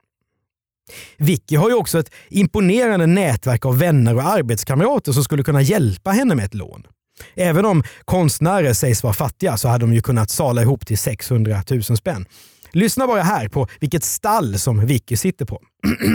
Vicky 1.17 1.55
har 1.55 1.69
ju 1.69 1.75
också 1.75 2.00
ett 2.00 2.12
imponerande 2.29 3.05
nätverk 3.05 3.65
av 3.65 3.79
vänner 3.79 4.15
och 4.15 4.24
arbetskamrater 4.24 5.12
som 5.12 5.24
skulle 5.24 5.43
kunna 5.43 5.62
hjälpa 5.62 6.12
henne 6.12 6.36
med 6.36 6.45
ett 6.45 6.53
lån. 6.53 6.88
Även 7.35 7.65
om 7.65 7.83
konstnärer 8.05 8.73
sägs 8.73 9.03
vara 9.03 9.13
fattiga 9.13 9.57
så 9.57 9.67
hade 9.67 9.83
de 9.83 9.93
ju 9.93 10.01
kunnat 10.01 10.29
sala 10.29 10.61
ihop 10.61 10.85
till 10.85 10.97
600 10.97 11.63
000 11.69 11.83
spänn. 11.83 12.25
Lyssna 12.71 13.07
bara 13.07 13.21
här 13.21 13.47
på 13.47 13.67
vilket 13.79 14.03
stall 14.03 14.59
som 14.59 14.85
Vicky 14.85 15.17
sitter 15.17 15.45
på. 15.45 15.59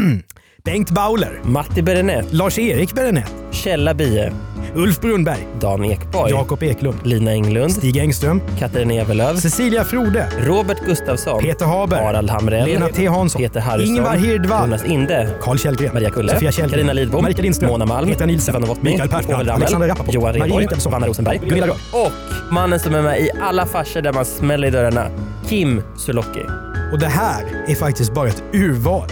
Bengt 0.64 0.90
Bauler, 0.90 1.40
Matti 1.44 1.82
Berenett, 1.82 2.32
Lars-Erik 2.32 2.92
Berenett, 2.92 3.32
Kjella 3.52 3.94
Bie, 3.94 4.32
Ulf 4.76 5.00
Brunnberg, 5.00 5.46
Dan 5.60 5.84
Ekborg, 5.84 6.30
Jakob 6.30 6.62
Eklund, 6.62 6.98
Lina 7.02 7.32
Englund, 7.32 7.72
Stig 7.72 7.96
Engström, 7.96 8.40
Katarina 8.58 8.94
Ewerlöf, 8.94 9.40
Cecilia 9.40 9.84
Frode, 9.84 10.28
Robert 10.44 10.78
Gustafsson, 10.86 11.40
Peter 11.42 11.66
Haber, 11.66 11.96
Harald 11.96 12.30
Hamrell, 12.30 12.64
Lena 12.66 12.88
T. 12.88 13.06
Hansson, 13.06 13.42
Peter 13.42 13.60
Harrison, 13.60 13.96
Ingvar 13.96 14.16
Hirdwall, 14.16 14.62
Jonas 14.68 14.84
Inde, 14.84 15.28
Carl 15.40 15.58
Källgren, 15.58 15.94
Maria 15.94 16.10
Kulle, 16.10 16.32
Sofia 16.32 16.52
Källgren, 16.52 16.70
Carina 16.70 16.92
Lidbom, 16.92 17.22
Marika 17.22 17.42
Lindström, 17.42 17.70
Mona 17.70 17.86
Malm, 17.86 18.08
Petra 18.08 18.26
Nielsen, 18.26 18.42
Stefan 18.42 18.60
Novotny, 18.62 18.90
Mikael 18.90 19.08
Persbrandt, 19.08 19.50
Alexander 19.50 19.88
Rappaport, 19.88 20.14
Johan 20.14 20.34
Rheborg, 20.34 20.68
Vanna 20.90 21.06
Rosenberg, 21.06 21.38
Gunilla 21.38 21.66
Röd. 21.66 21.76
och 21.92 22.12
mannen 22.52 22.80
som 22.80 22.94
är 22.94 23.02
med 23.02 23.20
i 23.20 23.30
alla 23.42 23.66
farsor 23.66 24.02
där 24.02 24.12
man 24.12 24.24
smäller 24.24 24.68
i 24.68 24.70
dörrarna, 24.70 25.10
Kim 25.48 25.82
Sulocki. 25.96 26.42
Och 26.92 26.98
det 26.98 27.06
här 27.06 27.64
är 27.66 27.74
faktiskt 27.74 28.14
bara 28.14 28.28
ett 28.28 28.42
urval. 28.52 29.08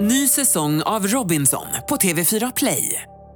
Ny 0.00 0.28
säsong 0.28 0.82
av 0.82 1.06
Robinson 1.06 1.66
på 1.88 1.96
TV4 1.96 2.52
Play. 2.56 3.02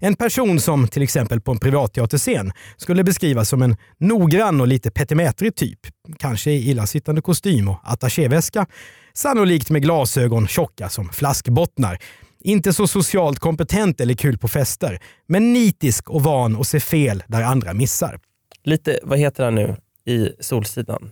En 0.00 0.14
person 0.16 0.60
som 0.60 0.88
till 0.88 1.02
exempel 1.02 1.40
på 1.40 1.50
en 1.52 1.58
privatteaterscen 1.58 2.52
skulle 2.76 3.04
beskrivas 3.04 3.48
som 3.48 3.62
en 3.62 3.76
noggrann 3.98 4.60
och 4.60 4.66
lite 4.66 4.90
petimätrig 4.90 5.56
typ. 5.56 5.80
Kanske 6.18 6.50
i 6.50 6.70
illasittande 6.70 7.22
kostym 7.22 7.68
och 7.68 7.80
attachéväska. 7.84 8.66
Sannolikt 9.14 9.70
med 9.70 9.82
glasögon 9.82 10.46
tjocka 10.46 10.88
som 10.88 11.08
flaskbottnar. 11.08 11.98
Inte 12.40 12.72
så 12.72 12.86
socialt 12.86 13.38
kompetent 13.38 14.00
eller 14.00 14.14
kul 14.14 14.38
på 14.38 14.48
fester, 14.48 14.98
men 15.28 15.52
nitisk 15.52 16.10
och 16.10 16.22
van 16.22 16.60
att 16.60 16.66
se 16.66 16.80
fel 16.80 17.22
där 17.28 17.42
andra 17.42 17.74
missar. 17.74 18.20
Lite, 18.64 18.98
vad 19.02 19.18
heter 19.18 19.44
han 19.44 19.54
nu 19.54 19.76
i 20.06 20.30
Solsidan? 20.40 21.10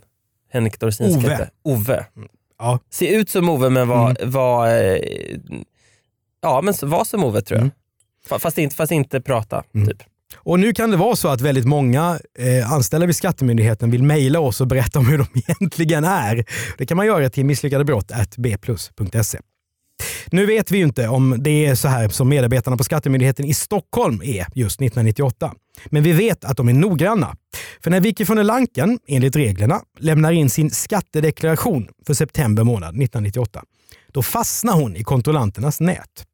Henrik 0.51 0.79
Dorsins 0.79 1.15
Ove. 1.17 1.49
Ove. 1.63 2.05
Ja. 2.59 2.79
Se 2.89 3.15
ut 3.15 3.29
som 3.29 3.49
Ove 3.49 3.69
men 3.69 3.87
var, 3.87 4.25
var, 4.25 4.67
eh, 4.67 4.97
ja, 6.41 6.61
men 6.61 6.73
var 6.81 7.03
som 7.03 7.23
Ove 7.23 7.41
tror 7.41 7.59
jag. 7.59 7.67
Fa- 7.67 7.71
Fast, 8.25 8.57
inte, 8.57 8.75
fast 8.75 8.91
inte 8.91 9.21
prata. 9.21 9.63
Typ. 9.87 10.03
Och 10.35 10.59
nu 10.59 10.73
kan 10.73 10.91
det 10.91 10.97
vara 10.97 11.15
så 11.15 11.27
att 11.27 11.41
väldigt 11.41 11.65
många 11.65 12.19
eh, 12.39 12.71
anställda 12.71 13.07
vid 13.07 13.15
Skattemyndigheten 13.15 13.91
vill 13.91 14.03
mejla 14.03 14.39
oss 14.39 14.61
och 14.61 14.67
berätta 14.67 14.99
om 14.99 15.07
hur 15.07 15.17
de 15.17 15.27
egentligen 15.47 16.03
är. 16.03 16.45
Det 16.77 16.85
kan 16.85 16.97
man 16.97 17.05
göra 17.05 17.29
till 17.29 17.45
misslyckadebrott.bplus.se. 17.45 19.39
Nu 20.31 20.45
vet 20.45 20.71
vi 20.71 20.77
ju 20.77 20.83
inte 20.83 21.07
om 21.07 21.35
det 21.39 21.65
är 21.65 21.75
så 21.75 21.87
här 21.87 22.09
som 22.09 22.29
medarbetarna 22.29 22.77
på 22.77 22.83
Skattemyndigheten 22.83 23.45
i 23.45 23.53
Stockholm 23.53 24.21
är 24.23 24.47
just 24.55 24.81
1998. 24.81 25.53
Men 25.85 26.03
vi 26.03 26.11
vet 26.11 26.45
att 26.45 26.57
de 26.57 26.69
är 26.69 26.73
noggranna. 26.73 27.35
För 27.83 27.91
när 27.91 27.99
Vicky 27.99 28.23
von 28.23 28.37
der 28.37 28.43
Lanken, 28.43 28.99
enligt 29.07 29.35
reglerna, 29.35 29.81
lämnar 29.99 30.31
in 30.31 30.49
sin 30.49 30.71
skattedeklaration 30.71 31.87
för 32.07 32.13
september 32.13 32.63
månad 32.63 32.89
1998, 32.89 33.63
då 34.11 34.23
fastnar 34.23 34.73
hon 34.73 34.95
i 34.95 35.03
kontrollanternas 35.03 35.79
nät. 35.79 36.25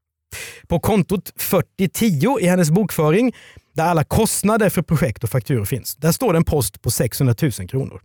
På 0.71 0.79
kontot 0.79 1.33
4010 1.37 2.39
i 2.39 2.47
hennes 2.47 2.71
bokföring, 2.71 3.33
där 3.73 3.85
alla 3.85 4.03
kostnader 4.03 4.69
för 4.69 4.81
projekt 4.81 5.23
och 5.23 5.29
fakturor 5.29 5.65
finns, 5.65 5.95
där 5.95 6.11
står 6.11 6.33
det 6.33 6.37
en 6.37 6.43
post 6.43 6.81
på 6.81 6.91
600 6.91 7.35
000 7.41 7.51
kronor. 7.51 8.01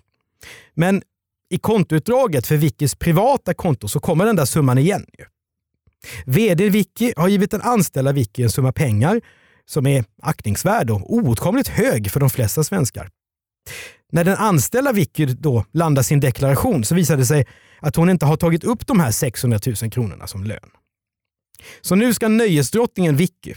Men 0.75 1.03
i 1.51 1.59
kontoutdraget 1.59 2.47
för 2.47 2.57
Vickys 2.57 2.95
privata 2.95 3.55
konto 3.55 3.89
så 3.89 4.01
kommer 4.01 4.27
den 4.27 4.37
där 4.37 4.45
summan 4.45 4.79
igen. 4.79 5.07
VD 6.25 6.69
Vicky 6.69 7.13
har 7.17 7.29
givit 7.29 7.51
den 7.51 7.63
anställda 7.63 8.13
Vicky 8.13 8.43
en 8.43 8.51
summa 8.51 8.73
pengar 8.73 9.21
som 9.67 9.87
är 9.87 10.05
aktningsvärd 10.23 10.91
och 10.91 11.15
oåtkomligt 11.15 11.69
hög 11.69 12.11
för 12.11 12.21
de 12.21 12.31
flesta 12.31 12.65
svenskar. 12.65 13.11
När 14.13 14.25
den 14.25 14.37
anställda 14.37 14.93
Vicky 14.93 15.27
då 15.27 15.65
landar 15.73 16.03
sin 16.03 16.21
deklaration 16.21 16.85
så 16.85 16.95
visar 16.95 17.17
det 17.17 17.27
sig 17.27 17.47
att 17.81 17.97
hon 17.97 18.11
inte 18.11 18.27
har 18.27 18.37
tagit 18.37 18.65
upp 18.65 18.87
de 18.87 19.01
här 19.01 19.11
600 19.11 19.59
000 19.83 19.91
kronorna 19.91 20.27
som 20.27 20.45
lön. 20.45 20.71
Så 21.81 21.95
nu 21.95 22.15
ska 22.15 22.29
nöjesdrottningen 22.29 23.17
Vicky, 23.17 23.55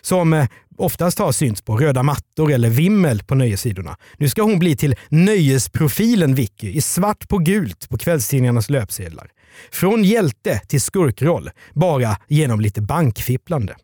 som 0.00 0.32
eh, 0.32 0.48
oftast 0.76 1.18
har 1.18 1.32
synts 1.32 1.62
på 1.62 1.76
röda 1.76 2.02
mattor 2.02 2.52
eller 2.52 2.70
vimmel 2.70 3.22
på 3.22 3.34
nöjessidorna. 3.34 3.96
Nu 4.16 4.28
ska 4.28 4.42
hon 4.42 4.58
bli 4.58 4.76
till 4.76 4.94
nöjesprofilen 5.08 6.34
Vicky 6.34 6.72
i 6.72 6.80
svart 6.80 7.28
på 7.28 7.38
gult 7.38 7.88
på 7.88 7.98
kvällstidningarnas 7.98 8.70
löpsedlar. 8.70 9.30
Från 9.70 10.04
hjälte 10.04 10.58
till 10.58 10.80
skurkroll, 10.80 11.50
bara 11.74 12.16
genom 12.28 12.60
lite 12.60 12.80
bankfipplande. 12.80 13.76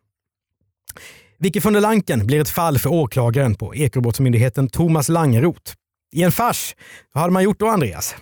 Vicky 1.38 1.60
von 1.60 1.72
der 1.72 1.80
Lanken 1.80 2.26
blir 2.26 2.40
ett 2.40 2.50
fall 2.50 2.78
för 2.78 2.90
åklagaren 2.92 3.54
på 3.54 3.75
Ekobrottsmyndigheten 3.75 4.68
Thomas 4.68 5.08
Langeroth. 5.08 5.72
I 6.12 6.22
en 6.22 6.32
fars, 6.32 6.75
vad 7.12 7.20
hade 7.20 7.32
man 7.32 7.42
gjort 7.42 7.60
då 7.60 7.68
Andreas? 7.68 8.14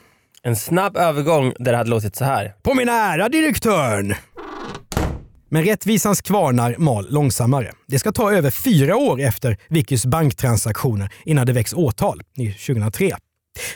En 0.43 0.57
snabb 0.57 0.97
övergång 0.97 1.53
där 1.59 1.73
det 1.73 1.79
hade 1.79 1.91
låtit 1.91 2.17
så 2.17 2.25
här. 2.25 2.55
På 2.63 2.75
min 2.75 2.89
ära 2.89 3.29
direktörn! 3.29 4.15
Men 5.49 5.65
rättvisans 5.65 6.23
kvarnar 6.23 6.77
mal 6.79 7.07
långsammare. 7.11 7.73
Det 7.87 7.99
ska 7.99 8.13
ta 8.13 8.33
över 8.33 8.51
fyra 8.51 8.97
år 8.97 9.21
efter 9.21 9.57
Vickys 9.69 10.07
banktransaktioner 10.07 11.13
innan 11.25 11.47
det 11.47 11.53
väcks 11.53 11.75
åtal, 11.75 12.23
2003. 12.67 13.17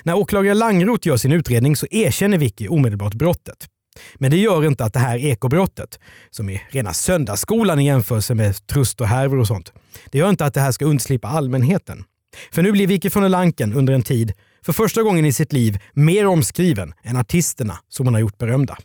När 0.03 0.15
åklagare 0.15 0.55
Langroth 0.55 1.09
gör 1.09 1.17
sin 1.17 1.33
utredning 1.33 1.77
så 1.77 1.87
erkänner 1.91 2.39
Vicky 2.39 2.69
omedelbart 2.69 3.15
brottet. 3.15 3.67
Men 4.15 4.31
det 4.31 4.37
gör 4.37 4.67
inte 4.67 4.85
att 4.85 4.93
det 4.93 4.99
här 4.99 5.19
ekobrottet, 5.19 5.99
som 6.31 6.49
är 6.49 6.63
rena 6.71 6.93
söndagsskolan 6.93 7.81
i 7.81 7.87
jämförelse 7.87 8.35
med 8.35 8.67
trust 8.67 9.01
och 9.01 9.07
härvor 9.07 9.39
och 9.39 9.47
sånt, 9.47 9.73
det 10.11 10.19
gör 10.19 10.31
inte 10.31 10.45
att 10.45 10.55
det 10.55 10.61
här 10.61 10.73
ska 10.73 10.85
undslippa 10.85 11.29
allmänheten. 11.29 12.05
För 12.53 12.63
nu 12.63 12.73
blir 12.73 12.87
Vicky 12.87 13.09
von 13.09 13.23
der 13.23 13.29
Lanken 13.29 13.75
under 13.75 13.93
en 13.93 14.03
tid, 14.03 14.33
för 14.65 14.73
första 14.73 15.03
gången 15.03 15.25
i 15.25 15.33
sitt 15.33 15.53
liv, 15.53 15.79
mer 15.93 16.27
omskriven 16.27 16.93
än 17.03 17.17
artisterna 17.17 17.79
som 17.89 18.07
hon 18.07 18.15
har 18.15 18.21
gjort 18.21 18.39
berömda. 18.39 18.79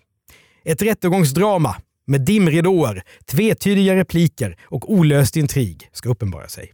Ett 0.65 0.81
rättegångsdrama 0.81 1.75
med 2.07 2.21
dimridåer, 2.21 3.03
tvetydiga 3.25 3.95
repliker 3.95 4.57
och 4.63 4.91
olöst 4.91 5.35
intrig 5.35 5.89
ska 5.91 6.09
uppenbara 6.09 6.47
sig. 6.47 6.71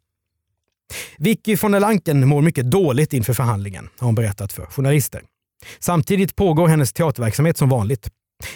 Vicky 1.18 1.56
von 1.56 1.72
der 1.72 1.80
Lanken 1.80 2.28
mår 2.28 2.42
mycket 2.42 2.72
dåligt 2.72 3.14
inför 3.14 3.34
förhandlingen, 3.34 3.90
har 3.98 4.06
hon 4.06 4.16
berättat 4.16 4.54
för 4.54 4.66
journalister. 4.66 5.22
Samtidigt 5.80 6.36
pågår 6.36 6.68
hennes 6.68 6.94
teaterverksamhet 6.94 7.58
som 7.58 7.70
vanligt. 7.70 8.10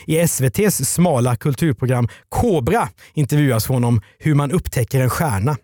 I 0.06 0.18
SVTs 0.18 0.94
smala 0.94 1.36
kulturprogram 1.36 2.08
Kobra 2.30 2.90
intervjuas 3.14 3.68
hon 3.68 3.84
om 3.84 4.02
hur 4.20 4.36
man 4.36 4.52
upptäcker 4.52 5.02
en 5.02 5.10
stjärna. 5.10 5.58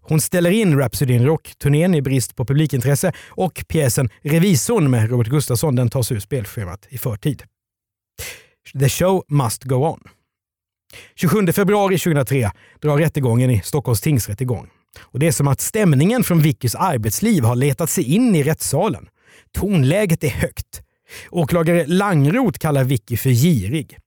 Hon 0.00 0.20
ställer 0.20 0.50
in 0.50 0.78
Rhapsody 0.78 1.14
in 1.14 1.24
Rock-turnén 1.24 1.94
i 1.94 2.02
brist 2.02 2.36
på 2.36 2.44
publikintresse 2.44 3.12
och 3.28 3.64
pjäsen 3.68 4.08
Revisorn 4.22 4.90
med 4.90 5.10
Robert 5.10 5.28
Gustafsson 5.28 5.76
den 5.76 5.90
tas 5.90 6.12
ur 6.12 6.20
spelschemat 6.20 6.86
i 6.88 6.98
förtid. 6.98 7.42
The 8.80 8.88
show 8.88 9.24
must 9.28 9.64
go 9.64 9.74
on. 9.74 10.00
27 11.14 11.52
februari 11.52 11.98
2003 11.98 12.50
drar 12.82 12.98
rättegången 12.98 13.50
i 13.50 13.60
Stockholms 13.64 14.00
tingsrätt 14.00 14.40
igång. 14.40 14.68
Och 15.00 15.18
det 15.18 15.26
är 15.26 15.32
som 15.32 15.48
att 15.48 15.60
stämningen 15.60 16.24
från 16.24 16.40
Vickys 16.40 16.74
arbetsliv 16.74 17.44
har 17.44 17.56
letat 17.56 17.90
sig 17.90 18.04
in 18.14 18.34
i 18.34 18.42
rättssalen. 18.42 19.08
Tonläget 19.54 20.24
är 20.24 20.28
högt. 20.28 20.82
Åklagare 21.30 21.86
Langroth 21.86 22.58
kallar 22.58 22.84
Vicky 22.84 23.16
för 23.16 23.30
girig. 23.30 23.98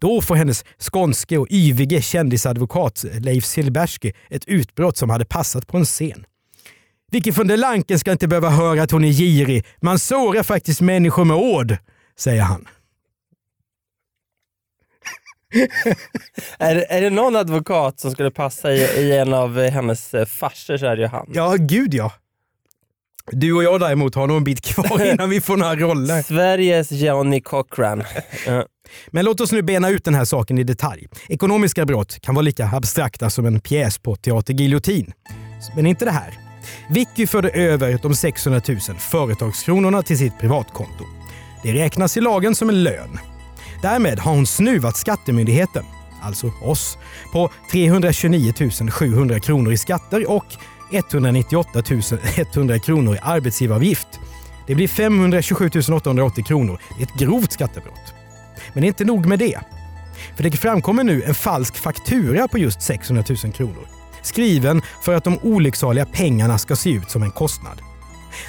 Då 0.00 0.20
får 0.20 0.34
hennes 0.34 0.64
skånske 0.78 1.38
och 1.38 1.46
yvige 1.50 2.02
kändisadvokat 2.02 3.04
eh, 3.04 3.20
Leif 3.20 3.44
Silbersky 3.44 4.12
ett 4.30 4.44
utbrott 4.44 4.96
som 4.96 5.10
hade 5.10 5.24
passat 5.24 5.66
på 5.66 5.76
en 5.76 5.84
scen. 5.84 6.24
Vicky 7.10 7.30
von 7.30 7.46
der 7.46 7.56
Lanken 7.56 7.98
ska 7.98 8.12
inte 8.12 8.28
behöva 8.28 8.50
höra 8.50 8.82
att 8.82 8.90
hon 8.90 9.04
är 9.04 9.12
girig. 9.12 9.66
Man 9.80 9.98
sårar 9.98 10.42
faktiskt 10.42 10.80
människor 10.80 11.24
med 11.24 11.36
ord, 11.36 11.76
säger 12.18 12.42
han. 12.42 12.68
är, 16.58 16.76
är 16.76 17.00
det 17.00 17.10
någon 17.10 17.36
advokat 17.36 18.00
som 18.00 18.10
skulle 18.10 18.30
passa 18.30 18.72
i, 18.72 18.80
i 18.80 19.18
en 19.18 19.34
av 19.34 19.60
hennes 19.60 20.14
eh, 20.14 20.24
farser 20.24 20.76
så 20.76 20.86
är 20.86 20.96
det 20.96 21.02
ju 21.02 21.08
han. 21.08 21.30
Ja, 21.34 21.54
gud 21.58 21.94
ja. 21.94 22.12
Du 23.32 23.52
och 23.52 23.64
jag 23.64 23.80
däremot 23.80 24.14
har 24.14 24.26
nog 24.26 24.36
en 24.36 24.44
bit 24.44 24.60
kvar 24.60 25.06
innan 25.12 25.30
vi 25.30 25.40
får 25.40 25.56
några 25.56 25.76
roller. 25.76 26.22
Sveriges 26.22 26.90
Johnny 26.92 27.40
Cochran. 27.40 28.02
Men 29.10 29.24
låt 29.24 29.40
oss 29.40 29.52
nu 29.52 29.62
bena 29.62 29.88
ut 29.88 30.04
den 30.04 30.14
här 30.14 30.24
saken 30.24 30.58
i 30.58 30.64
detalj. 30.64 31.06
Ekonomiska 31.28 31.84
brott 31.84 32.20
kan 32.20 32.34
vara 32.34 32.42
lika 32.42 32.70
abstrakta 32.72 33.30
som 33.30 33.46
en 33.46 33.60
pjäs 33.60 33.98
på 33.98 34.16
Teater 34.16 34.54
Giljotin. 34.54 35.12
Men 35.76 35.86
inte 35.86 36.04
det 36.04 36.10
här. 36.10 36.34
Vicky 36.90 37.26
förde 37.26 37.50
över 37.50 37.98
de 38.02 38.14
600 38.14 38.60
000 38.68 38.78
företagskronorna 38.98 40.02
till 40.02 40.18
sitt 40.18 40.38
privatkonto. 40.38 41.04
Det 41.62 41.72
räknas 41.72 42.16
i 42.16 42.20
lagen 42.20 42.54
som 42.54 42.68
en 42.68 42.82
lön. 42.82 43.18
Därmed 43.84 44.18
har 44.18 44.34
hon 44.34 44.46
snuvat 44.46 44.96
Skattemyndigheten, 44.96 45.84
alltså 46.22 46.52
oss, 46.62 46.98
på 47.32 47.50
329 47.70 48.52
700 48.90 49.40
kronor 49.40 49.72
i 49.72 49.76
skatter 49.76 50.30
och 50.30 50.44
198 50.92 51.82
100 52.54 52.78
kronor 52.78 53.14
i 53.14 53.18
arbetsgivaravgift. 53.22 54.06
Det 54.66 54.74
blir 54.74 54.88
527 54.88 55.70
880 55.92 56.44
kronor. 56.44 56.80
Det 56.96 57.02
är 57.02 57.06
ett 57.06 57.20
grovt 57.20 57.52
skattebrott. 57.52 58.14
Men 58.72 58.80
det 58.80 58.86
är 58.86 58.88
inte 58.88 59.04
nog 59.04 59.26
med 59.26 59.38
det. 59.38 59.60
För 60.36 60.42
det 60.42 60.50
framkommer 60.50 61.04
nu 61.04 61.22
en 61.22 61.34
falsk 61.34 61.76
faktura 61.76 62.48
på 62.48 62.58
just 62.58 62.82
600 62.82 63.24
000 63.44 63.52
kronor. 63.52 63.88
Skriven 64.22 64.82
för 65.02 65.14
att 65.14 65.24
de 65.24 65.38
olycksaliga 65.42 66.06
pengarna 66.06 66.58
ska 66.58 66.76
se 66.76 66.90
ut 66.90 67.10
som 67.10 67.22
en 67.22 67.30
kostnad. 67.30 67.93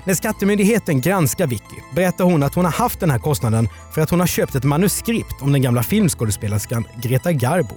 När 0.03 0.13
Skattemyndigheten 0.13 1.01
granskar 1.01 1.47
Vicky 1.47 1.75
berättar 1.95 2.25
hon 2.25 2.43
att 2.43 2.55
hon 2.55 2.65
har 2.65 2.71
haft 2.71 2.99
den 2.99 3.11
här 3.11 3.19
kostnaden 3.19 3.69
för 3.93 4.01
att 4.01 4.09
hon 4.09 4.19
har 4.19 4.27
köpt 4.27 4.55
ett 4.55 4.63
manuskript 4.63 5.41
om 5.41 5.51
den 5.51 5.61
gamla 5.61 5.83
filmskådespelerskan 5.83 6.87
Greta 7.01 7.31
Garbo. 7.31 7.75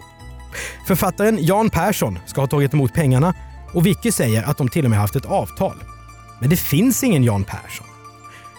Författaren 0.87 1.39
Jan 1.41 1.71
Persson 1.71 2.19
ska 2.27 2.41
ha 2.41 2.49
tagit 2.49 2.75
emot 2.75 2.95
pengarna 2.95 3.35
och 3.73 3.87
Vicky 3.87 4.13
säger 4.13 4.43
att 4.43 4.59
de 4.59 4.69
till 4.69 4.85
och 4.85 4.91
med 4.91 4.99
haft 4.99 5.17
ett 5.17 5.25
avtal. 5.25 5.77
Men 6.41 6.51
det 6.51 6.57
finns 6.57 7.05
ingen 7.05 7.25
Jan 7.25 7.45
Persson. 7.45 7.87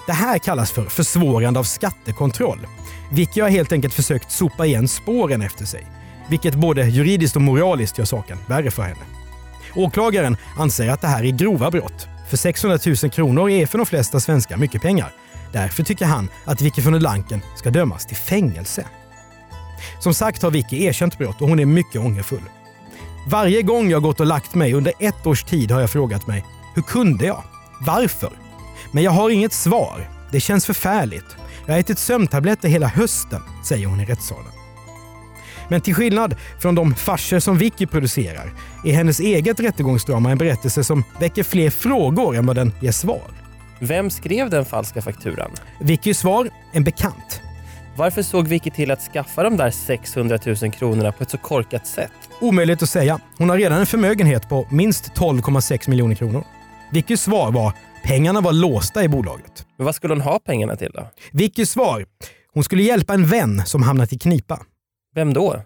Det 0.07 0.13
här 0.13 0.37
kallas 0.37 0.71
för 0.71 0.85
försvårande 0.85 1.59
av 1.59 1.63
skattekontroll. 1.63 2.67
Vicky 3.11 3.41
har 3.41 3.49
helt 3.49 3.71
enkelt 3.71 3.93
försökt 3.93 4.31
sopa 4.31 4.65
igen 4.65 4.87
spåren 4.87 5.41
efter 5.41 5.65
sig, 5.65 5.87
vilket 6.29 6.55
både 6.55 6.83
juridiskt 6.83 7.35
och 7.35 7.41
moraliskt 7.41 7.97
gör 7.97 8.05
saken 8.05 8.37
värre 8.47 8.71
för 8.71 8.83
henne. 8.83 9.01
Åklagaren 9.75 10.37
anser 10.57 10.89
att 10.89 11.01
det 11.01 11.07
här 11.07 11.23
är 11.23 11.31
grova 11.31 11.71
brott, 11.71 12.07
för 12.29 12.37
600 12.37 12.79
000 12.85 13.11
kronor 13.11 13.49
är 13.49 13.65
för 13.65 13.77
de 13.77 13.85
flesta 13.85 14.19
svenskar 14.19 14.57
mycket 14.57 14.81
pengar. 14.81 15.11
Därför 15.53 15.83
tycker 15.83 16.05
han 16.05 16.29
att 16.45 16.61
Vicky 16.61 16.81
von 16.81 16.93
der 16.93 16.99
Lanken 16.99 17.41
ska 17.55 17.69
dömas 17.69 18.05
till 18.05 18.17
fängelse. 18.17 18.85
Som 19.99 20.13
sagt 20.13 20.41
har 20.41 20.51
Vicky 20.51 20.83
erkänt 20.83 21.17
brott 21.17 21.41
och 21.41 21.49
hon 21.49 21.59
är 21.59 21.65
mycket 21.65 22.01
ångerfull. 22.01 22.43
Varje 23.27 23.61
gång 23.61 23.89
jag 23.89 24.01
gått 24.01 24.19
och 24.19 24.25
lagt 24.25 24.55
mig 24.55 24.73
under 24.73 24.93
ett 24.99 25.27
års 25.27 25.43
tid 25.43 25.71
har 25.71 25.81
jag 25.81 25.89
frågat 25.89 26.27
mig, 26.27 26.45
hur 26.75 26.81
kunde 26.81 27.25
jag? 27.25 27.43
Varför? 27.81 28.31
Men 28.91 29.03
jag 29.03 29.11
har 29.11 29.29
inget 29.29 29.53
svar. 29.53 30.09
Det 30.31 30.39
känns 30.39 30.65
förfärligt. 30.65 31.35
Jag 31.65 31.73
har 31.73 31.79
ätit 31.79 31.99
sömntabletter 31.99 32.69
hela 32.69 32.87
hösten, 32.87 33.41
säger 33.65 33.87
hon 33.87 33.99
i 33.99 34.05
rättssalen. 34.05 34.58
Men 35.69 35.81
till 35.81 35.95
skillnad 35.95 36.35
från 36.59 36.75
de 36.75 36.95
farser 36.95 37.39
som 37.39 37.57
Vicky 37.57 37.85
producerar 37.85 38.53
är 38.85 38.93
hennes 38.93 39.19
eget 39.19 39.59
rättegångsdrama 39.59 40.31
en 40.31 40.37
berättelse 40.37 40.83
som 40.83 41.03
väcker 41.19 41.43
fler 41.43 41.69
frågor 41.69 42.35
än 42.35 42.45
vad 42.45 42.55
den 42.55 42.73
ger 42.81 42.91
svar. 42.91 43.21
Vem 43.79 44.09
skrev 44.09 44.49
den 44.49 44.65
falska 44.65 45.01
fakturan? 45.01 45.51
Vickys 45.81 46.19
svar? 46.19 46.49
En 46.73 46.83
bekant. 46.83 47.41
Varför 47.95 48.21
såg 48.21 48.47
Vicky 48.47 48.71
till 48.71 48.91
att 48.91 49.01
skaffa 49.01 49.43
de 49.43 49.57
där 49.57 49.71
600 49.71 50.39
000 50.61 50.71
kronorna 50.71 51.11
på 51.11 51.23
ett 51.23 51.29
så 51.29 51.37
korkat 51.37 51.87
sätt? 51.87 52.11
Omöjligt 52.41 52.83
att 52.83 52.89
säga. 52.89 53.19
Hon 53.37 53.49
har 53.49 53.57
redan 53.57 53.79
en 53.79 53.85
förmögenhet 53.85 54.49
på 54.49 54.67
minst 54.71 55.11
12,6 55.15 55.89
miljoner 55.89 56.15
kronor. 56.15 56.43
Vickys 56.91 57.21
svar 57.21 57.51
var 57.51 57.73
pengarna 58.03 58.41
var 58.41 58.53
låsta 58.53 59.03
i 59.03 59.07
bolaget. 59.07 59.65
Men 59.77 59.85
vad 59.85 59.95
skulle 59.95 60.13
hon 60.13 60.21
ha 60.21 60.39
pengarna 60.39 60.75
till 60.75 60.91
då? 60.93 61.07
Vickys 61.31 61.71
svar? 61.71 62.05
Hon 62.53 62.63
skulle 62.63 62.83
hjälpa 62.83 63.13
en 63.13 63.25
vän 63.27 63.65
som 63.65 63.83
hamnat 63.83 64.13
i 64.13 64.17
knipa. 64.19 64.59
Vem 65.15 65.33
då? 65.33 65.61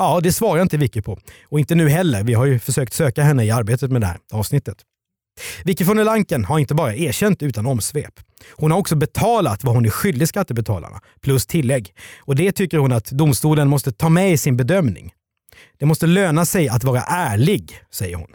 Ja, 0.00 0.20
det 0.22 0.32
svarar 0.32 0.62
inte 0.62 0.76
Vicky 0.76 1.02
på. 1.02 1.18
Och 1.44 1.60
inte 1.60 1.74
nu 1.74 1.88
heller. 1.88 2.22
Vi 2.22 2.34
har 2.34 2.46
ju 2.46 2.58
försökt 2.58 2.92
söka 2.92 3.22
henne 3.22 3.44
i 3.44 3.50
arbetet 3.50 3.90
med 3.90 4.00
det 4.00 4.06
här 4.06 4.18
avsnittet. 4.32 4.76
Vicky 5.64 5.84
von 5.84 5.96
der 5.96 6.04
Lanken 6.04 6.44
har 6.44 6.58
inte 6.58 6.74
bara 6.74 6.94
erkänt 6.94 7.42
utan 7.42 7.66
omsvep. 7.66 8.14
Hon 8.50 8.70
har 8.70 8.78
också 8.78 8.96
betalat 8.96 9.64
vad 9.64 9.74
hon 9.74 9.86
är 9.86 9.90
skyldig 9.90 10.28
skattebetalarna, 10.28 11.00
plus 11.20 11.46
tillägg. 11.46 11.94
Och 12.18 12.36
det 12.36 12.52
tycker 12.52 12.78
hon 12.78 12.92
att 12.92 13.10
domstolen 13.10 13.68
måste 13.68 13.92
ta 13.92 14.08
med 14.08 14.32
i 14.32 14.36
sin 14.36 14.56
bedömning. 14.56 15.12
Det 15.78 15.86
måste 15.86 16.06
löna 16.06 16.44
sig 16.44 16.68
att 16.68 16.84
vara 16.84 17.02
ärlig, 17.02 17.80
säger 17.90 18.16
hon. 18.16 18.30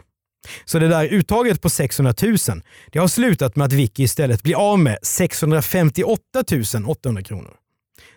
Så 0.64 0.78
det 0.78 0.88
där 0.88 1.04
uttaget 1.04 1.60
på 1.62 1.70
600 1.70 2.14
000 2.22 2.36
det 2.92 2.98
har 2.98 3.08
slutat 3.08 3.56
med 3.56 3.64
att 3.64 3.72
Vicky 3.72 4.02
istället 4.02 4.42
blir 4.42 4.72
av 4.72 4.78
med 4.78 4.98
658 5.02 6.22
800 6.86 7.22
kronor. 7.22 7.54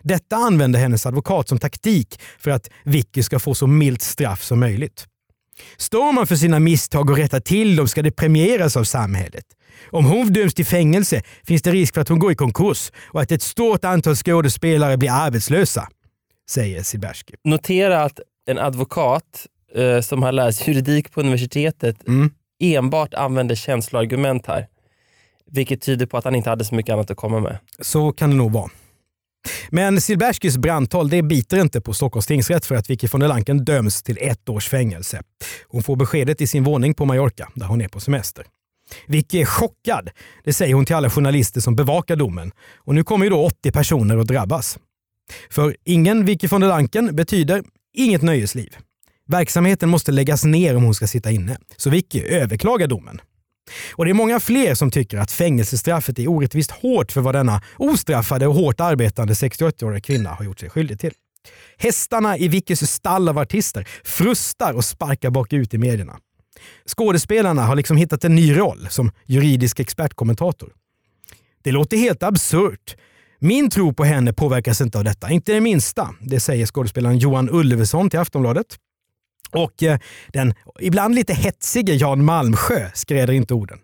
Detta 0.02 0.36
använder 0.36 0.80
hennes 0.80 1.06
advokat 1.06 1.48
som 1.48 1.58
taktik 1.58 2.20
för 2.38 2.50
att 2.50 2.70
Vicky 2.84 3.22
ska 3.22 3.38
få 3.38 3.54
så 3.54 3.66
milt 3.66 4.02
straff 4.02 4.42
som 4.42 4.60
möjligt. 4.60 5.06
Står 5.76 6.12
man 6.12 6.26
för 6.26 6.36
sina 6.36 6.58
misstag 6.58 7.10
och 7.10 7.16
rättar 7.16 7.40
till 7.40 7.76
dem 7.76 7.88
ska 7.88 8.02
det 8.02 8.10
premieras 8.10 8.76
av 8.76 8.84
samhället. 8.84 9.44
Om 9.90 10.04
hon 10.04 10.32
döms 10.32 10.54
till 10.54 10.66
fängelse 10.66 11.22
finns 11.44 11.62
det 11.62 11.70
risk 11.70 11.94
för 11.94 12.00
att 12.00 12.08
hon 12.08 12.18
går 12.18 12.32
i 12.32 12.34
konkurs 12.34 12.92
och 13.06 13.20
att 13.20 13.32
ett 13.32 13.42
stort 13.42 13.84
antal 13.84 14.14
skådespelare 14.16 14.96
blir 14.96 15.10
arbetslösa, 15.10 15.88
säger 16.50 16.82
Silbersky. 16.82 17.34
Notera 17.44 18.02
att 18.02 18.20
en 18.46 18.58
advokat 18.58 19.46
eh, 19.74 20.00
som 20.00 20.22
har 20.22 20.32
läst 20.32 20.68
juridik 20.68 21.12
på 21.12 21.20
universitetet 21.20 22.08
mm. 22.08 22.30
enbart 22.62 23.14
använder 23.14 23.54
känsloargument 23.54 24.46
här. 24.46 24.66
Vilket 25.52 25.82
tyder 25.82 26.06
på 26.06 26.16
att 26.16 26.24
han 26.24 26.34
inte 26.34 26.50
hade 26.50 26.64
så 26.64 26.74
mycket 26.74 26.92
annat 26.92 27.10
att 27.10 27.16
komma 27.16 27.40
med. 27.40 27.58
Så 27.80 28.12
kan 28.12 28.30
det 28.30 28.36
nog 28.36 28.52
vara. 28.52 28.70
Men 29.70 30.00
Silberskys 30.00 30.56
brandtal 30.56 31.08
det 31.08 31.22
biter 31.22 31.60
inte 31.60 31.80
på 31.80 31.94
Stockholms 31.94 32.26
tingsrätt 32.26 32.66
för 32.66 32.74
att 32.74 32.90
Vicky 32.90 33.08
von 33.12 33.20
der 33.20 33.28
Lanken 33.28 33.64
döms 33.64 34.02
till 34.02 34.18
ett 34.20 34.48
års 34.48 34.68
fängelse. 34.68 35.22
Hon 35.68 35.82
får 35.82 35.96
beskedet 35.96 36.40
i 36.40 36.46
sin 36.46 36.64
våning 36.64 36.94
på 36.94 37.04
Mallorca 37.04 37.50
där 37.54 37.66
hon 37.66 37.80
är 37.80 37.88
på 37.88 38.00
semester. 38.00 38.46
Vicky 39.06 39.40
är 39.40 39.44
chockad. 39.44 40.10
Det 40.44 40.52
säger 40.52 40.74
hon 40.74 40.84
till 40.84 40.96
alla 40.96 41.10
journalister 41.10 41.60
som 41.60 41.76
bevakar 41.76 42.16
domen. 42.16 42.52
Och 42.76 42.94
nu 42.94 43.04
kommer 43.04 43.26
ju 43.26 43.30
då 43.30 43.44
80 43.44 43.72
personer 43.72 44.16
att 44.18 44.26
drabbas. 44.26 44.78
För 45.50 45.76
ingen 45.84 46.24
Vicky 46.24 46.46
von 46.46 46.60
der 46.60 46.68
Lanken 46.68 47.16
betyder 47.16 47.62
inget 47.94 48.22
nöjesliv. 48.22 48.76
Verksamheten 49.26 49.88
måste 49.88 50.12
läggas 50.12 50.44
ner 50.44 50.76
om 50.76 50.82
hon 50.82 50.94
ska 50.94 51.06
sitta 51.06 51.30
inne. 51.30 51.58
Så 51.76 51.90
Vicky 51.90 52.22
överklagar 52.22 52.86
domen. 52.86 53.20
Och 53.92 54.04
det 54.04 54.10
är 54.10 54.14
många 54.14 54.40
fler 54.40 54.74
som 54.74 54.90
tycker 54.90 55.18
att 55.18 55.32
fängelsestraffet 55.32 56.18
är 56.18 56.28
orättvist 56.28 56.70
hårt 56.70 57.12
för 57.12 57.20
vad 57.20 57.34
denna 57.34 57.62
ostraffade 57.76 58.46
och 58.46 58.54
hårt 58.54 58.80
arbetande 58.80 59.32
68-åriga 59.32 60.00
kvinna 60.00 60.30
har 60.30 60.44
gjort 60.44 60.60
sig 60.60 60.70
skyldig 60.70 61.00
till. 61.00 61.12
Hästarna 61.78 62.38
i 62.38 62.48
Vickys 62.48 62.90
stall 62.90 63.28
av 63.28 63.38
artister 63.38 63.88
frustar 64.04 64.72
och 64.72 64.84
sparkar 64.84 65.30
bakut 65.30 65.74
i 65.74 65.78
medierna. 65.78 66.18
Skådespelarna 66.86 67.62
har 67.62 67.76
liksom 67.76 67.96
hittat 67.96 68.24
en 68.24 68.34
ny 68.34 68.56
roll 68.56 68.88
som 68.90 69.10
juridisk 69.26 69.80
expertkommentator. 69.80 70.72
Det 71.62 71.72
låter 71.72 71.96
helt 71.96 72.22
absurt. 72.22 72.96
Min 73.38 73.70
tro 73.70 73.94
på 73.94 74.04
henne 74.04 74.32
påverkas 74.32 74.80
inte 74.80 74.98
av 74.98 75.04
detta, 75.04 75.30
inte 75.30 75.52
det 75.52 75.60
minsta. 75.60 76.14
Det 76.20 76.40
säger 76.40 76.66
skådespelaren 76.66 77.18
Johan 77.18 77.50
Ulveson 77.50 78.10
till 78.10 78.18
Aftonbladet. 78.18 78.76
Och 79.52 79.82
eh, 79.82 79.98
den 80.28 80.54
ibland 80.80 81.14
lite 81.14 81.34
hetsige 81.34 81.94
Jan 81.94 82.24
Malmsjö 82.24 82.90
skräder 82.94 83.32
inte 83.32 83.54
orden. 83.54 83.78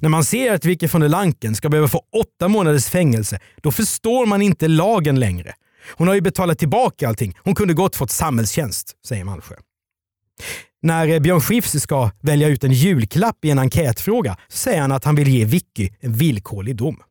När 0.00 0.08
man 0.08 0.24
ser 0.24 0.52
att 0.52 0.64
Vicky 0.64 0.86
von 0.86 1.00
der 1.00 1.08
Lanken 1.08 1.54
ska 1.54 1.68
behöva 1.68 1.88
få 1.88 2.02
åtta 2.12 2.48
månaders 2.48 2.86
fängelse, 2.86 3.38
då 3.62 3.72
förstår 3.72 4.26
man 4.26 4.42
inte 4.42 4.68
lagen 4.68 5.20
längre. 5.20 5.54
Hon 5.96 6.08
har 6.08 6.14
ju 6.14 6.20
betalat 6.20 6.58
tillbaka 6.58 7.08
allting. 7.08 7.34
Hon 7.38 7.54
kunde 7.54 7.74
gott 7.74 7.96
fått 7.96 8.10
samhällstjänst, 8.10 8.92
säger 9.06 9.24
Malmsjö. 9.24 9.54
När 10.82 11.08
eh, 11.08 11.20
Björn 11.20 11.40
Skifs 11.40 11.82
ska 11.82 12.10
välja 12.20 12.48
ut 12.48 12.64
en 12.64 12.72
julklapp 12.72 13.44
i 13.44 13.50
en 13.50 13.58
enkätfråga 13.58 14.36
så 14.48 14.58
säger 14.58 14.80
han 14.80 14.92
att 14.92 15.04
han 15.04 15.14
vill 15.14 15.28
ge 15.28 15.44
Vicky 15.44 15.90
en 16.00 16.12
villkorlig 16.12 16.76
dom. 16.76 17.02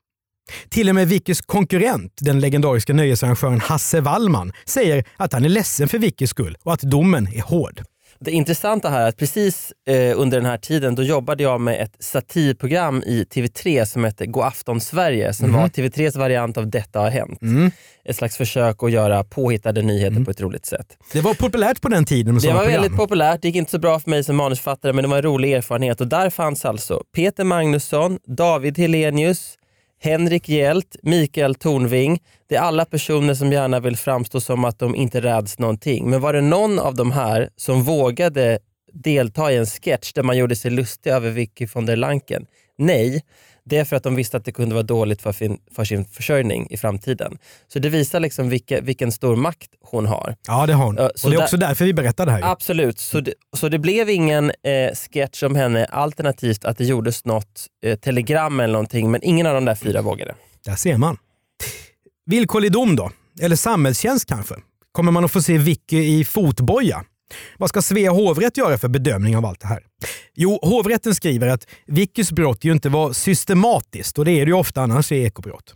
Till 0.69 0.89
och 0.89 0.95
med 0.95 1.08
Vickys 1.08 1.41
konkurrent, 1.41 2.13
den 2.21 2.39
legendariska 2.39 2.93
nöjesarrangören 2.93 3.62
Hasse 3.62 4.02
Wallman, 4.02 4.52
säger 4.65 5.06
att 5.17 5.34
han 5.34 5.45
är 5.45 5.50
ledsen 5.50 5.88
för 5.88 5.97
Vickys 5.97 6.30
skull 6.30 6.58
och 6.63 6.74
att 6.74 6.82
domen 6.82 7.28
är 7.34 7.41
hård. 7.41 7.82
Det 8.23 8.31
intressanta 8.31 8.89
här 8.89 9.01
är 9.01 9.07
att 9.07 9.17
precis 9.17 9.73
eh, 9.88 10.19
under 10.19 10.38
den 10.38 10.45
här 10.45 10.57
tiden 10.57 10.95
då 10.95 11.03
jobbade 11.03 11.43
jag 11.43 11.62
med 11.62 11.81
ett 11.81 11.95
satirprogram 11.99 13.03
i 13.05 13.23
TV3 13.23 13.86
som 13.86 14.03
hette 14.03 14.25
God 14.25 14.43
afton 14.43 14.81
Sverige 14.81 15.34
som 15.34 15.49
Mhm. 15.49 15.60
var 15.62 15.67
TV3s 15.67 16.17
variant 16.17 16.57
av 16.57 16.69
Detta 16.69 16.99
har 16.99 17.10
hänt. 17.10 17.41
Mm. 17.41 17.71
Ett 18.05 18.15
slags 18.15 18.38
försök 18.38 18.84
att 18.84 18.91
göra 18.91 19.23
påhittade 19.23 19.81
nyheter 19.81 20.23
på 20.25 20.31
ett 20.31 20.41
roligt 20.41 20.65
sätt. 20.65 20.97
Det 21.13 21.21
var 21.21 21.34
populärt 21.34 21.81
på 21.81 21.89
den 21.89 22.05
tiden 22.05 22.34
med 22.34 22.43
Det 22.43 22.47
var 22.53 22.60
program. 22.63 22.81
väldigt 22.81 22.97
populärt, 22.99 23.41
det 23.41 23.47
gick 23.47 23.55
inte 23.55 23.71
så 23.71 23.79
bra 23.79 23.99
för 23.99 24.10
mig 24.10 24.23
som 24.23 24.36
manusförfattare 24.36 24.93
men 24.93 25.03
det 25.03 25.07
var 25.10 25.17
en 25.17 25.23
rolig 25.23 25.53
erfarenhet 25.53 26.01
och 26.01 26.07
där 26.07 26.29
fanns 26.29 26.65
alltså 26.65 27.03
Peter 27.15 27.43
Magnusson, 27.43 28.19
David 28.27 28.77
Helenius, 28.77 29.57
Henrik 30.03 30.49
Hjält, 30.49 30.95
Mikael 31.03 31.55
Tornving. 31.55 32.19
Det 32.49 32.55
är 32.55 32.61
alla 32.61 32.85
personer 32.85 33.33
som 33.33 33.51
gärna 33.51 33.79
vill 33.79 33.97
framstå 33.97 34.41
som 34.41 34.65
att 34.65 34.79
de 34.79 34.95
inte 34.95 35.21
räds 35.21 35.59
någonting. 35.59 36.09
Men 36.09 36.21
var 36.21 36.33
det 36.33 36.41
någon 36.41 36.79
av 36.79 36.95
de 36.95 37.11
här 37.11 37.49
som 37.55 37.83
vågade 37.83 38.59
delta 38.93 39.51
i 39.51 39.57
en 39.57 39.65
sketch 39.65 40.13
där 40.13 40.23
man 40.23 40.37
gjorde 40.37 40.55
sig 40.55 40.71
lustig 40.71 41.11
över 41.11 41.29
Vicky 41.29 41.67
von 41.73 41.85
der 41.85 41.95
Lanken? 41.95 42.45
Nej, 42.77 43.21
det 43.65 43.78
är 43.78 43.86
för 43.86 43.95
att 43.95 44.04
de 44.04 44.15
visste 44.15 44.38
att 44.38 44.45
det 44.45 44.52
kunde 44.52 44.76
vara 44.76 44.84
dåligt 44.84 45.21
för, 45.21 45.32
fin, 45.32 45.58
för 45.76 45.84
sin 45.84 46.06
försörjning 46.06 46.67
i 46.69 46.78
framtiden. 46.78 47.38
Så 47.67 47.80
det 47.80 47.89
visar 47.89 48.19
liksom 48.19 48.50
vilka, 48.50 48.82
vilken 48.82 49.12
stor 49.12 49.36
makt 49.36 49.69
hon 49.82 50.06
har. 50.06 50.36
Ja, 50.47 50.65
det 50.65 50.74
har 50.74 50.86
hon. 50.86 50.95
Ja, 50.95 51.10
Och 51.10 51.19
så 51.19 51.30
det 51.30 51.36
är 51.36 51.43
också 51.43 51.58
därför 51.58 51.86
vi 51.86 51.93
berättar 51.93 52.26
det 52.26 52.32
här. 52.32 52.41
Absolut, 52.52 53.00
så 53.00 53.19
det, 53.19 53.34
så 53.58 53.69
det 53.69 53.80
blev 53.80 54.10
ingen 54.10 54.50
eh, 54.50 54.95
sketch 55.12 55.43
om 55.43 55.56
henne 55.56 55.86
alternativt 55.86 56.65
att 56.65 56.78
det 56.78 56.86
gjordes 56.86 57.26
något 57.26 57.67
eh, 57.86 57.95
telegram 58.00 58.60
eller 58.60 58.74
någonting 58.74 59.12
men 59.12 59.24
ingen 59.24 59.47
av 59.47 59.54
de 59.54 59.65
där 59.65 59.76
fyra 59.76 60.02
vågade. 60.02 60.36
Där 60.65 60.76
ser 60.76 60.97
man. 60.97 61.17
Villkorlig 62.26 62.71
dom 62.71 62.95
då? 62.95 63.12
Eller 63.41 63.56
samhällstjänst 63.56 64.26
kanske? 64.26 64.56
Kommer 64.91 65.12
man 65.12 65.26
att 65.26 65.32
få 65.32 65.41
se 65.41 65.58
Vicky 65.58 65.97
i 65.97 66.26
fotboja? 66.26 67.04
Vad 67.58 67.70
ska 67.70 67.82
Svea 67.82 68.12
hovrätt 68.12 68.58
göra 68.58 68.78
för 68.78 68.88
bedömning 68.88 69.38
av 69.38 69.46
allt 69.46 69.60
det 69.60 69.67
här? 69.67 69.84
Jo, 70.36 70.60
hovrätten 70.62 71.15
skriver 71.15 71.48
att 71.48 71.67
Vickys 71.88 72.32
brott 72.32 72.63
ju 72.63 72.72
inte 72.72 72.89
var 72.89 73.13
systematiskt 73.13 74.20
och 74.20 74.26
det 74.26 74.32
är 74.32 74.46
det 74.46 74.50
ju 74.50 74.54
ofta 74.54 74.82
annars 74.82 75.12
i 75.12 75.24
ekobrott. 75.24 75.76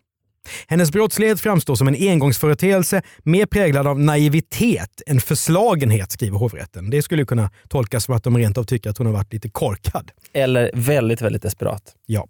Hennes 0.68 0.92
brottslighet 0.92 1.42
framstår 1.42 1.76
som 1.76 1.88
en 1.88 1.96
engångsföreteelse 1.96 3.02
mer 3.24 3.46
präglad 3.46 3.88
av 3.88 4.00
naivitet 4.00 5.02
än 5.08 5.22
förslagenhet, 5.22 6.12
skriver 6.12 6.38
hovrätten. 6.38 6.90
Det 6.90 7.02
skulle 7.02 7.26
kunna 7.26 7.50
tolkas 7.70 8.06
som 8.06 8.16
att 8.16 8.24
de 8.24 8.38
rent 8.38 8.58
av 8.58 8.64
tycker 8.64 8.90
att 8.90 8.98
hon 8.98 9.08
har 9.08 9.14
varit 9.14 9.34
lite 9.34 9.50
korkad. 9.50 10.12
Eller 10.34 10.72
väldigt, 10.74 11.22
väldigt 11.22 11.42
desperat. 11.42 11.96
Ja. 12.06 12.28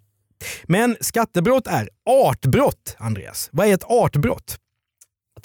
Men 0.64 0.96
skattebrott 1.00 1.66
är 1.66 1.88
artbrott, 2.10 2.96
Andreas. 2.98 3.48
Vad 3.52 3.66
är 3.66 3.74
ett 3.74 3.84
artbrott? 3.84 4.56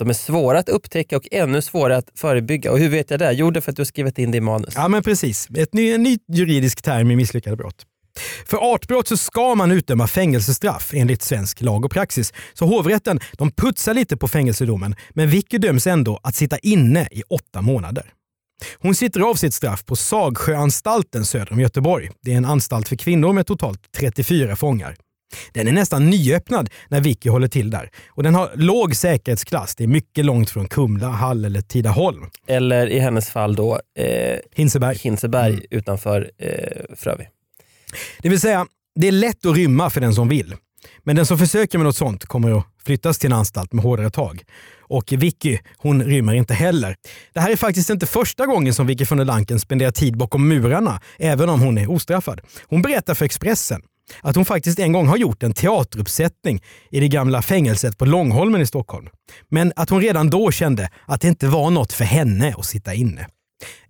De 0.02 0.10
är 0.10 0.14
svåra 0.14 0.60
att 0.60 0.70
upptäcka 0.70 1.18
och 1.18 1.28
ännu 1.32 1.62
svårare 1.62 1.98
att 1.98 2.10
förebygga. 2.16 2.72
Och 2.72 2.80
hur 2.80 2.90
vet 2.90 3.12
jag 3.12 3.20
det? 3.20 3.32
Jo, 3.34 3.52
det 3.52 3.60
är 3.60 3.62
för 3.62 3.72
att 3.72 3.76
du 3.76 3.80
har 3.80 3.86
skrivit 3.86 4.18
in 4.18 4.32
det 4.32 4.38
i 4.38 4.42
manus. 4.42 4.74
Ja, 4.76 4.88
men 4.88 5.04
precis. 5.04 5.48
Ett 5.58 5.74
ny, 5.74 5.92
en 5.92 6.04
ny 6.04 6.18
juridisk 6.28 6.82
term 6.82 7.12
i 7.12 7.16
misslyckade 7.16 7.56
brott. 7.56 7.86
För 8.46 8.74
artbrott 8.74 9.08
så 9.08 9.18
ska 9.18 9.56
man 9.56 9.72
utdöma 9.72 10.08
fängelsestraff 10.08 10.92
enligt 10.94 11.22
svensk 11.22 11.62
lag 11.62 11.86
och 11.86 11.92
praxis. 11.92 12.34
Så 12.54 12.66
hovrätten 12.66 13.20
de 13.38 13.52
putsar 13.52 13.94
lite 13.94 14.18
på 14.18 14.28
fängelsedomen, 14.28 14.96
men 15.10 15.30
Vicky 15.30 15.58
döms 15.58 15.88
ändå 15.88 16.20
att 16.24 16.36
sitta 16.36 16.58
inne 16.58 17.08
i 17.12 17.24
åtta 17.30 17.62
månader. 17.62 18.14
Hon 18.80 18.96
sitter 18.96 19.20
av 19.20 19.36
sitt 19.36 19.54
straff 19.54 19.86
på 19.86 19.96
Sagsjöanstalten 19.96 21.26
söder 21.26 21.54
om 21.54 21.60
Göteborg. 21.60 22.10
Det 22.22 22.34
är 22.34 22.38
en 22.38 22.46
anstalt 22.46 22.90
för 22.90 22.96
kvinnor 22.96 23.34
med 23.34 23.48
totalt 23.48 23.82
34 23.98 24.56
fångar. 24.56 24.96
Den 25.54 25.68
är 25.68 25.72
nästan 25.72 26.10
nyöppnad 26.10 26.70
när 26.88 27.02
Vicky 27.02 27.30
håller 27.30 27.48
till 27.48 27.70
där. 27.70 27.90
Och 28.10 28.24
den 28.24 28.36
har 28.36 28.52
låg 28.56 28.96
säkerhetsklass. 28.96 29.76
Det 29.76 29.84
är 29.84 29.88
mycket 29.88 30.26
långt 30.26 30.50
från 30.50 30.68
Kumla, 30.68 31.08
Hall 31.08 31.46
eller 31.46 31.62
Tidaholm. 31.62 32.26
Eller 32.48 32.88
i 32.88 33.00
hennes 33.00 33.30
fall 33.30 33.56
då 33.56 33.80
eh, 33.98 34.38
Hinseberg. 34.56 34.98
Hinseberg 34.98 35.66
utanför 35.70 36.32
eh, 36.38 36.96
Frövi. 36.96 37.28
Det 38.22 38.30
vill 38.30 38.42
säga, 38.42 38.66
det 38.96 39.08
är 39.08 39.12
lätt 39.12 39.46
att 39.46 39.56
rymma 39.56 39.90
för 39.90 40.02
den 40.02 40.14
som 40.14 40.30
vill. 40.30 40.56
Men 41.04 41.16
den 41.16 41.26
som 41.26 41.38
försöker 41.38 41.78
med 41.78 41.86
något 41.86 41.96
sånt 41.96 42.26
kommer 42.26 42.58
att 42.58 42.66
flyttas 42.86 43.18
till 43.18 43.32
en 43.32 43.38
anstalt 43.38 43.74
med 43.74 43.84
hårdare 43.84 44.10
tag. 44.10 44.44
Och 44.80 45.14
Vicky, 45.18 45.58
hon 45.78 46.04
rymmer 46.04 46.34
inte 46.34 46.54
heller. 46.54 46.96
Det 47.34 47.40
här 47.40 47.52
är 47.52 47.56
faktiskt 47.56 47.90
inte 47.90 48.06
första 48.06 48.46
gången 48.46 48.74
som 48.74 48.88
Vicky 48.88 49.06
von 49.06 49.18
der 49.18 49.26
Lanken 49.26 49.60
spenderar 49.60 49.92
tid 49.92 50.18
bakom 50.18 50.48
murarna, 50.48 51.02
även 51.20 51.50
om 51.50 51.62
hon 51.62 51.78
är 51.78 51.92
ostraffad. 51.92 52.42
Hon 52.68 52.82
berättar 52.82 53.14
för 53.14 53.26
Expressen 53.26 53.82
att 54.22 54.36
hon 54.36 54.46
faktiskt 54.46 54.80
en 54.80 54.92
gång 54.92 55.08
har 55.08 55.18
gjort 55.18 55.44
en 55.44 55.54
teateruppsättning 55.54 56.62
i 56.92 57.00
det 57.00 57.08
gamla 57.08 57.42
fängelset 57.42 57.98
på 57.98 58.06
Långholmen 58.06 58.62
i 58.62 58.66
Stockholm. 58.66 59.08
Men 59.50 59.74
att 59.76 59.90
hon 59.90 60.02
redan 60.02 60.30
då 60.30 60.52
kände 60.52 60.90
att 61.06 61.22
det 61.22 61.28
inte 61.28 61.48
var 61.48 61.70
något 61.70 61.94
för 61.94 62.06
henne 62.06 62.56
att 62.58 62.66
sitta 62.66 62.94
inne. 62.94 63.28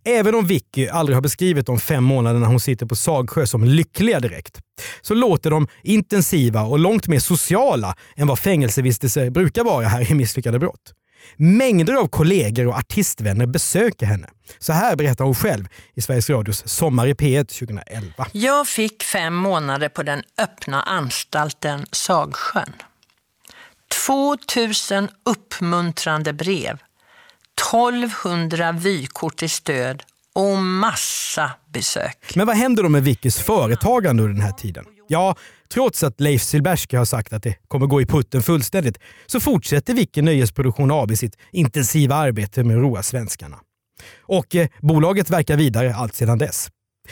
Även 0.05 0.35
om 0.35 0.47
Vicky 0.47 0.87
aldrig 0.87 1.15
har 1.15 1.21
beskrivit 1.21 1.65
de 1.65 1.79
fem 1.79 2.03
månaderna 2.03 2.47
hon 2.47 2.59
sitter 2.59 2.85
på 2.85 2.95
Sagsjö 2.95 3.47
som 3.47 3.63
lyckliga 3.63 4.19
direkt, 4.19 4.59
så 5.01 5.13
låter 5.13 5.49
de 5.49 5.67
intensiva 5.83 6.61
och 6.61 6.79
långt 6.79 7.07
mer 7.07 7.19
sociala 7.19 7.95
än 8.15 8.27
vad 8.27 8.39
fängelsevistelser 8.39 9.29
brukar 9.29 9.63
vara 9.63 9.87
här 9.87 10.11
i 10.11 10.15
Misslyckade 10.15 10.59
brott. 10.59 10.93
Mängder 11.35 11.93
av 11.93 12.07
kollegor 12.07 12.67
och 12.67 12.77
artistvänner 12.77 13.45
besöker 13.45 14.05
henne. 14.05 14.29
Så 14.59 14.73
här 14.73 14.95
berättar 14.95 15.25
hon 15.25 15.35
själv 15.35 15.67
i 15.95 16.01
Sveriges 16.01 16.29
Radios 16.29 16.67
Sommar 16.67 17.07
i 17.07 17.13
P1 17.13 17.43
2011. 17.59 18.27
Jag 18.31 18.67
fick 18.67 19.03
fem 19.03 19.35
månader 19.35 19.89
på 19.89 20.03
den 20.03 20.23
öppna 20.37 20.81
anstalten 20.83 21.85
Sagsjön. 21.91 22.73
2000 24.05 25.09
uppmuntrande 25.25 26.33
brev, 26.33 26.77
1200 27.73 28.71
vykort 28.71 29.37
till 29.37 29.49
stöd 29.49 30.03
och 30.33 30.57
massa 30.57 31.51
besök. 31.73 32.35
Men 32.35 32.47
vad 32.47 32.55
händer 32.55 32.83
då 32.83 32.89
med 32.89 33.03
Vickys 33.03 33.37
företagande 33.39 34.23
under 34.23 34.33
den 34.33 34.43
här 34.43 34.51
tiden? 34.51 34.85
Ja, 35.07 35.35
trots 35.73 36.03
att 36.03 36.19
Leif 36.19 36.41
Silbersky 36.41 36.97
har 36.97 37.05
sagt 37.05 37.33
att 37.33 37.43
det 37.43 37.55
kommer 37.67 37.87
gå 37.87 38.01
i 38.01 38.05
putten 38.05 38.43
fullständigt 38.43 38.97
så 39.25 39.39
fortsätter 39.39 39.93
Vicky 39.93 40.21
Nöjesproduktion 40.21 40.91
AB 40.91 41.17
sitt 41.17 41.37
intensiva 41.51 42.15
arbete 42.15 42.63
med 42.63 42.77
att 42.77 42.83
roa 42.83 43.03
svenskarna. 43.03 43.59
Och 44.19 44.55
eh, 44.55 44.67
bolaget 44.81 45.29
verkar 45.29 45.57
vidare 45.57 45.95
allt 45.95 46.15
sedan 46.15 46.37
dess. 46.37 46.69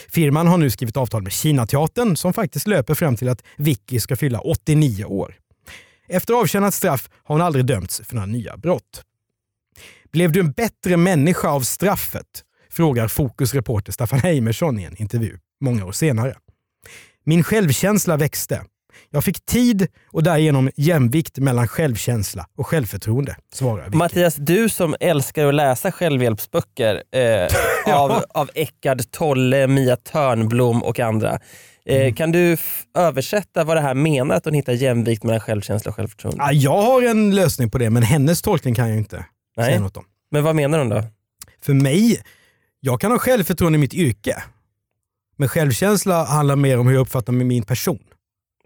Firman 0.09 0.47
har 0.47 0.57
nu 0.57 0.69
skrivit 0.69 0.97
avtal 0.97 1.23
med 1.23 1.31
Kinateatern 1.31 2.15
som 2.15 2.33
faktiskt 2.33 2.67
löper 2.67 2.95
fram 2.95 3.15
till 3.15 3.29
att 3.29 3.43
Vicky 3.57 3.99
ska 3.99 4.15
fylla 4.15 4.39
89 4.39 5.05
år. 5.05 5.35
Efter 6.07 6.33
avtjänat 6.33 6.73
straff 6.73 7.09
har 7.23 7.35
hon 7.35 7.41
aldrig 7.41 7.65
dömts 7.65 8.01
för 8.05 8.15
några 8.15 8.25
nya 8.25 8.57
brott. 8.57 9.03
Blev 10.11 10.31
du 10.31 10.39
en 10.39 10.51
bättre 10.51 10.97
människa 10.97 11.49
av 11.49 11.61
straffet? 11.61 12.43
Frågar 12.71 13.07
Fokus 13.07 13.53
reporter 13.53 13.91
Staffan 13.91 14.19
Heimersson 14.19 14.79
i 14.79 14.83
en 14.83 15.01
intervju 15.01 15.37
många 15.61 15.85
år 15.85 15.91
senare. 15.91 16.35
Min 17.25 17.43
självkänsla 17.43 18.17
växte. 18.17 18.61
Jag 19.11 19.23
fick 19.23 19.45
tid 19.45 19.87
och 20.11 20.23
därigenom 20.23 20.69
jämvikt 20.77 21.37
mellan 21.37 21.67
självkänsla 21.67 22.45
och 22.57 22.67
självförtroende, 22.67 23.35
svarar 23.53 23.85
Vicky. 23.85 23.97
Mattias, 23.97 24.35
du 24.35 24.69
som 24.69 24.95
älskar 24.99 25.45
att 25.47 25.55
läsa 25.55 25.91
självhjälpsböcker 25.91 27.03
eh, 27.11 27.93
av, 27.95 28.23
av 28.29 28.49
Eckart 28.53 29.11
Tolle, 29.11 29.67
Mia 29.67 29.95
Törnblom 29.95 30.83
och 30.83 30.99
andra. 30.99 31.39
Eh, 31.85 32.13
Kan 32.13 32.31
du 32.31 32.57
översätta 32.97 33.63
vad 33.63 33.77
det 33.77 33.81
här 33.81 33.93
menar 33.93 34.35
att 34.35 34.45
hon 34.45 34.53
hittar 34.53 34.73
jämvikt 34.73 35.23
mellan 35.23 35.39
självkänsla 35.39 35.89
och 35.89 35.95
självförtroende? 35.95 36.43
Ja, 36.43 36.51
jag 36.51 36.81
har 36.81 37.01
en 37.01 37.35
lösning 37.35 37.69
på 37.69 37.77
det, 37.77 37.89
men 37.89 38.03
hennes 38.03 38.41
tolkning 38.41 38.75
kan 38.75 38.89
jag 38.89 38.97
inte 38.97 39.25
Nej. 39.57 39.65
säga 39.65 39.79
något 39.79 39.97
om. 39.97 40.05
Men 40.31 40.43
vad 40.43 40.55
menar 40.55 40.79
hon 40.79 40.89
då? 40.89 41.03
För 41.61 41.73
mig, 41.73 42.21
jag 42.79 43.01
kan 43.01 43.11
ha 43.11 43.19
självförtroende 43.19 43.77
i 43.77 43.79
mitt 43.79 43.93
yrke. 43.93 44.43
Men 45.39 45.49
självkänsla 45.49 46.25
handlar 46.25 46.55
mer 46.55 46.79
om 46.79 46.87
hur 46.87 46.93
jag 46.93 47.01
uppfattar 47.01 47.33
mig 47.33 47.45
min 47.45 47.63
person. 47.63 47.99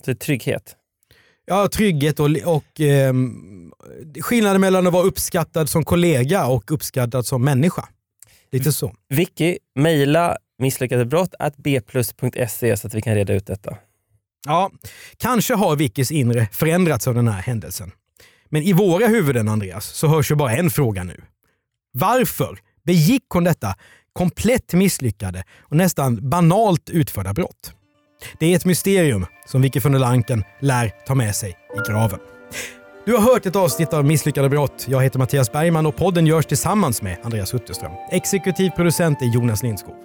Så 0.06 0.16
trygghet? 0.16 0.76
Ja, 1.46 1.68
trygghet 1.68 2.20
och, 2.20 2.30
och 2.46 2.80
ehm, 2.80 3.72
skillnaden 4.22 4.62
mellan 4.62 4.88
att 4.88 4.94
vara 4.94 5.04
uppskattad 5.04 5.70
som 5.70 5.86
kollega 5.86 6.46
och 6.46 6.72
uppskattad 6.72 7.26
som 7.26 7.44
människa. 7.44 7.88
Lite 8.52 8.72
så. 8.72 8.96
Vicky, 9.10 9.58
mejla 9.76 10.38
misslyckadebrott.bplus.se 10.60 12.78
så 12.78 12.88
att 12.88 12.94
vi 12.94 13.02
kan 13.02 13.16
reda 13.16 13.34
ut 13.34 13.46
detta. 13.46 13.78
Ja, 14.46 14.72
kanske 15.18 15.54
har 15.54 15.76
Vickys 15.76 16.12
inre 16.12 16.48
förändrats 16.52 17.08
av 17.08 17.16
den 17.16 17.28
här 17.28 17.42
händelsen. 17.42 17.92
Men 18.50 18.64
i 18.64 18.74
våra 18.74 19.08
huvuden, 19.08 19.48
Andreas, 19.48 19.86
så 19.86 20.08
hörs 20.08 20.32
ju 20.32 20.36
bara 20.36 20.56
en 20.56 20.70
fråga 20.70 21.04
nu. 21.04 21.22
Varför 21.92 22.60
begick 22.84 23.24
hon 23.30 23.44
detta 23.44 23.76
komplett 24.14 24.74
misslyckade 24.74 25.44
och 25.62 25.76
nästan 25.76 26.30
banalt 26.30 26.90
utförda 26.90 27.34
brott? 27.34 27.74
Det 28.40 28.46
är 28.46 28.56
ett 28.56 28.66
mysterium 28.66 29.26
som 29.46 29.62
Vicky 29.62 29.80
von 29.80 29.92
der 29.92 30.00
Lanken 30.00 30.44
lär 30.62 30.92
ta 31.08 31.16
med 31.16 31.36
sig 31.36 31.50
i 31.50 31.92
graven. 31.92 32.20
Du 33.06 33.14
har 33.14 33.22
hört 33.22 33.46
ett 33.46 33.56
avsnitt 33.56 33.94
av 33.94 34.06
Misslyckade 34.06 34.50
brott. 34.50 34.86
Jag 34.90 35.04
heter 35.04 35.20
Mattias 35.20 35.52
Bergman 35.52 35.86
och 35.86 35.96
podden 35.96 36.26
görs 36.26 36.46
tillsammans 36.46 37.02
med 37.02 37.18
Andreas 37.24 37.54
Utterström. 37.54 37.92
Exekutiv 38.12 38.70
producent 38.70 39.22
är 39.22 39.26
Jonas 39.26 39.64
Lindskog. 39.64 39.96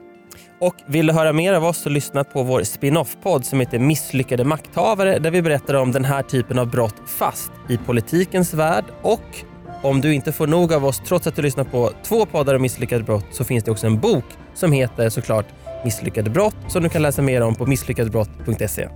Och 0.61 0.75
vill 0.87 1.07
du 1.07 1.13
höra 1.13 1.33
mer 1.33 1.53
av 1.53 1.65
oss 1.65 1.79
så 1.79 1.89
lyssna 1.89 2.25
på 2.25 2.43
vår 2.43 2.63
spin-off-podd 2.63 3.45
som 3.45 3.61
heter 3.61 3.79
Misslyckade 3.79 4.45
makthavare 4.45 5.19
där 5.19 5.31
vi 5.31 5.43
berättar 5.43 5.75
om 5.75 5.93
den 5.93 6.05
här 6.05 6.23
typen 6.23 6.59
av 6.59 6.71
brott 6.71 6.95
fast 7.07 7.53
i 7.69 7.77
politikens 7.77 8.55
värld. 8.55 8.85
Och 9.03 9.45
om 9.83 10.01
du 10.01 10.15
inte 10.15 10.33
får 10.33 10.47
nog 10.47 10.73
av 10.73 10.85
oss 10.85 11.03
trots 11.07 11.27
att 11.27 11.37
du 11.37 11.43
lyssnar 11.43 11.65
på 11.65 11.93
två 12.03 12.27
poddar 12.27 12.55
om 12.55 12.63
misslyckade 12.63 13.05
brott 13.05 13.27
så 13.31 13.45
finns 13.45 13.65
det 13.65 13.71
också 13.71 13.87
en 13.87 14.01
bok 14.01 14.25
som 14.55 14.73
heter 14.73 15.09
såklart 15.09 15.47
Misslyckade 15.85 16.31
brott 16.31 16.57
som 16.69 16.83
du 16.83 16.89
kan 16.89 17.03
läsa 17.03 17.23
mer 17.23 17.41
om 17.41 17.55
på 17.55 17.67
misslyckadebrott.se. 17.67 18.89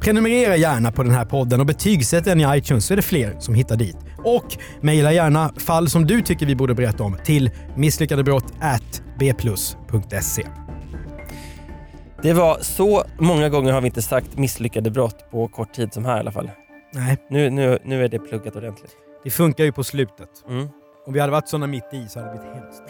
Prenumerera 0.00 0.56
gärna 0.56 0.92
på 0.92 1.02
den 1.02 1.12
här 1.12 1.24
podden 1.24 1.60
och 1.60 1.66
betygsätt 1.66 2.24
den 2.24 2.40
i 2.40 2.58
iTunes 2.58 2.86
så 2.86 2.94
är 2.94 2.96
det 2.96 3.02
fler 3.02 3.36
som 3.38 3.54
hittar 3.54 3.76
dit. 3.76 3.96
Och 4.24 4.56
mejla 4.80 5.12
gärna 5.12 5.52
fall 5.56 5.88
som 5.88 6.06
du 6.06 6.22
tycker 6.22 6.46
vi 6.46 6.54
borde 6.54 6.74
berätta 6.74 7.04
om 7.04 7.16
till 7.24 7.50
misslyckadebrott@bplus.se. 7.76 10.46
Det 12.22 12.32
var 12.32 12.58
så 12.60 13.04
många 13.18 13.48
gånger 13.48 13.72
har 13.72 13.80
vi 13.80 13.86
inte 13.86 14.02
sagt 14.02 14.38
misslyckade 14.38 14.90
brott 14.90 15.30
på 15.30 15.48
kort 15.48 15.72
tid 15.72 15.92
som 15.92 16.04
här 16.04 16.16
i 16.16 16.20
alla 16.20 16.32
fall. 16.32 16.50
Nej. 16.94 17.16
Nu, 17.30 17.50
nu, 17.50 17.78
nu 17.84 18.04
är 18.04 18.08
det 18.08 18.18
pluggat 18.18 18.56
ordentligt. 18.56 18.96
Det 19.24 19.30
funkar 19.30 19.64
ju 19.64 19.72
på 19.72 19.84
slutet. 19.84 20.44
Mm. 20.48 20.68
Om 21.06 21.12
vi 21.12 21.20
hade 21.20 21.32
varit 21.32 21.48
såna 21.48 21.66
mitt 21.66 21.88
i 21.92 22.08
så 22.08 22.20
hade 22.20 22.32
det 22.32 22.38
blivit 22.38 22.56
hemskt. 22.56 22.82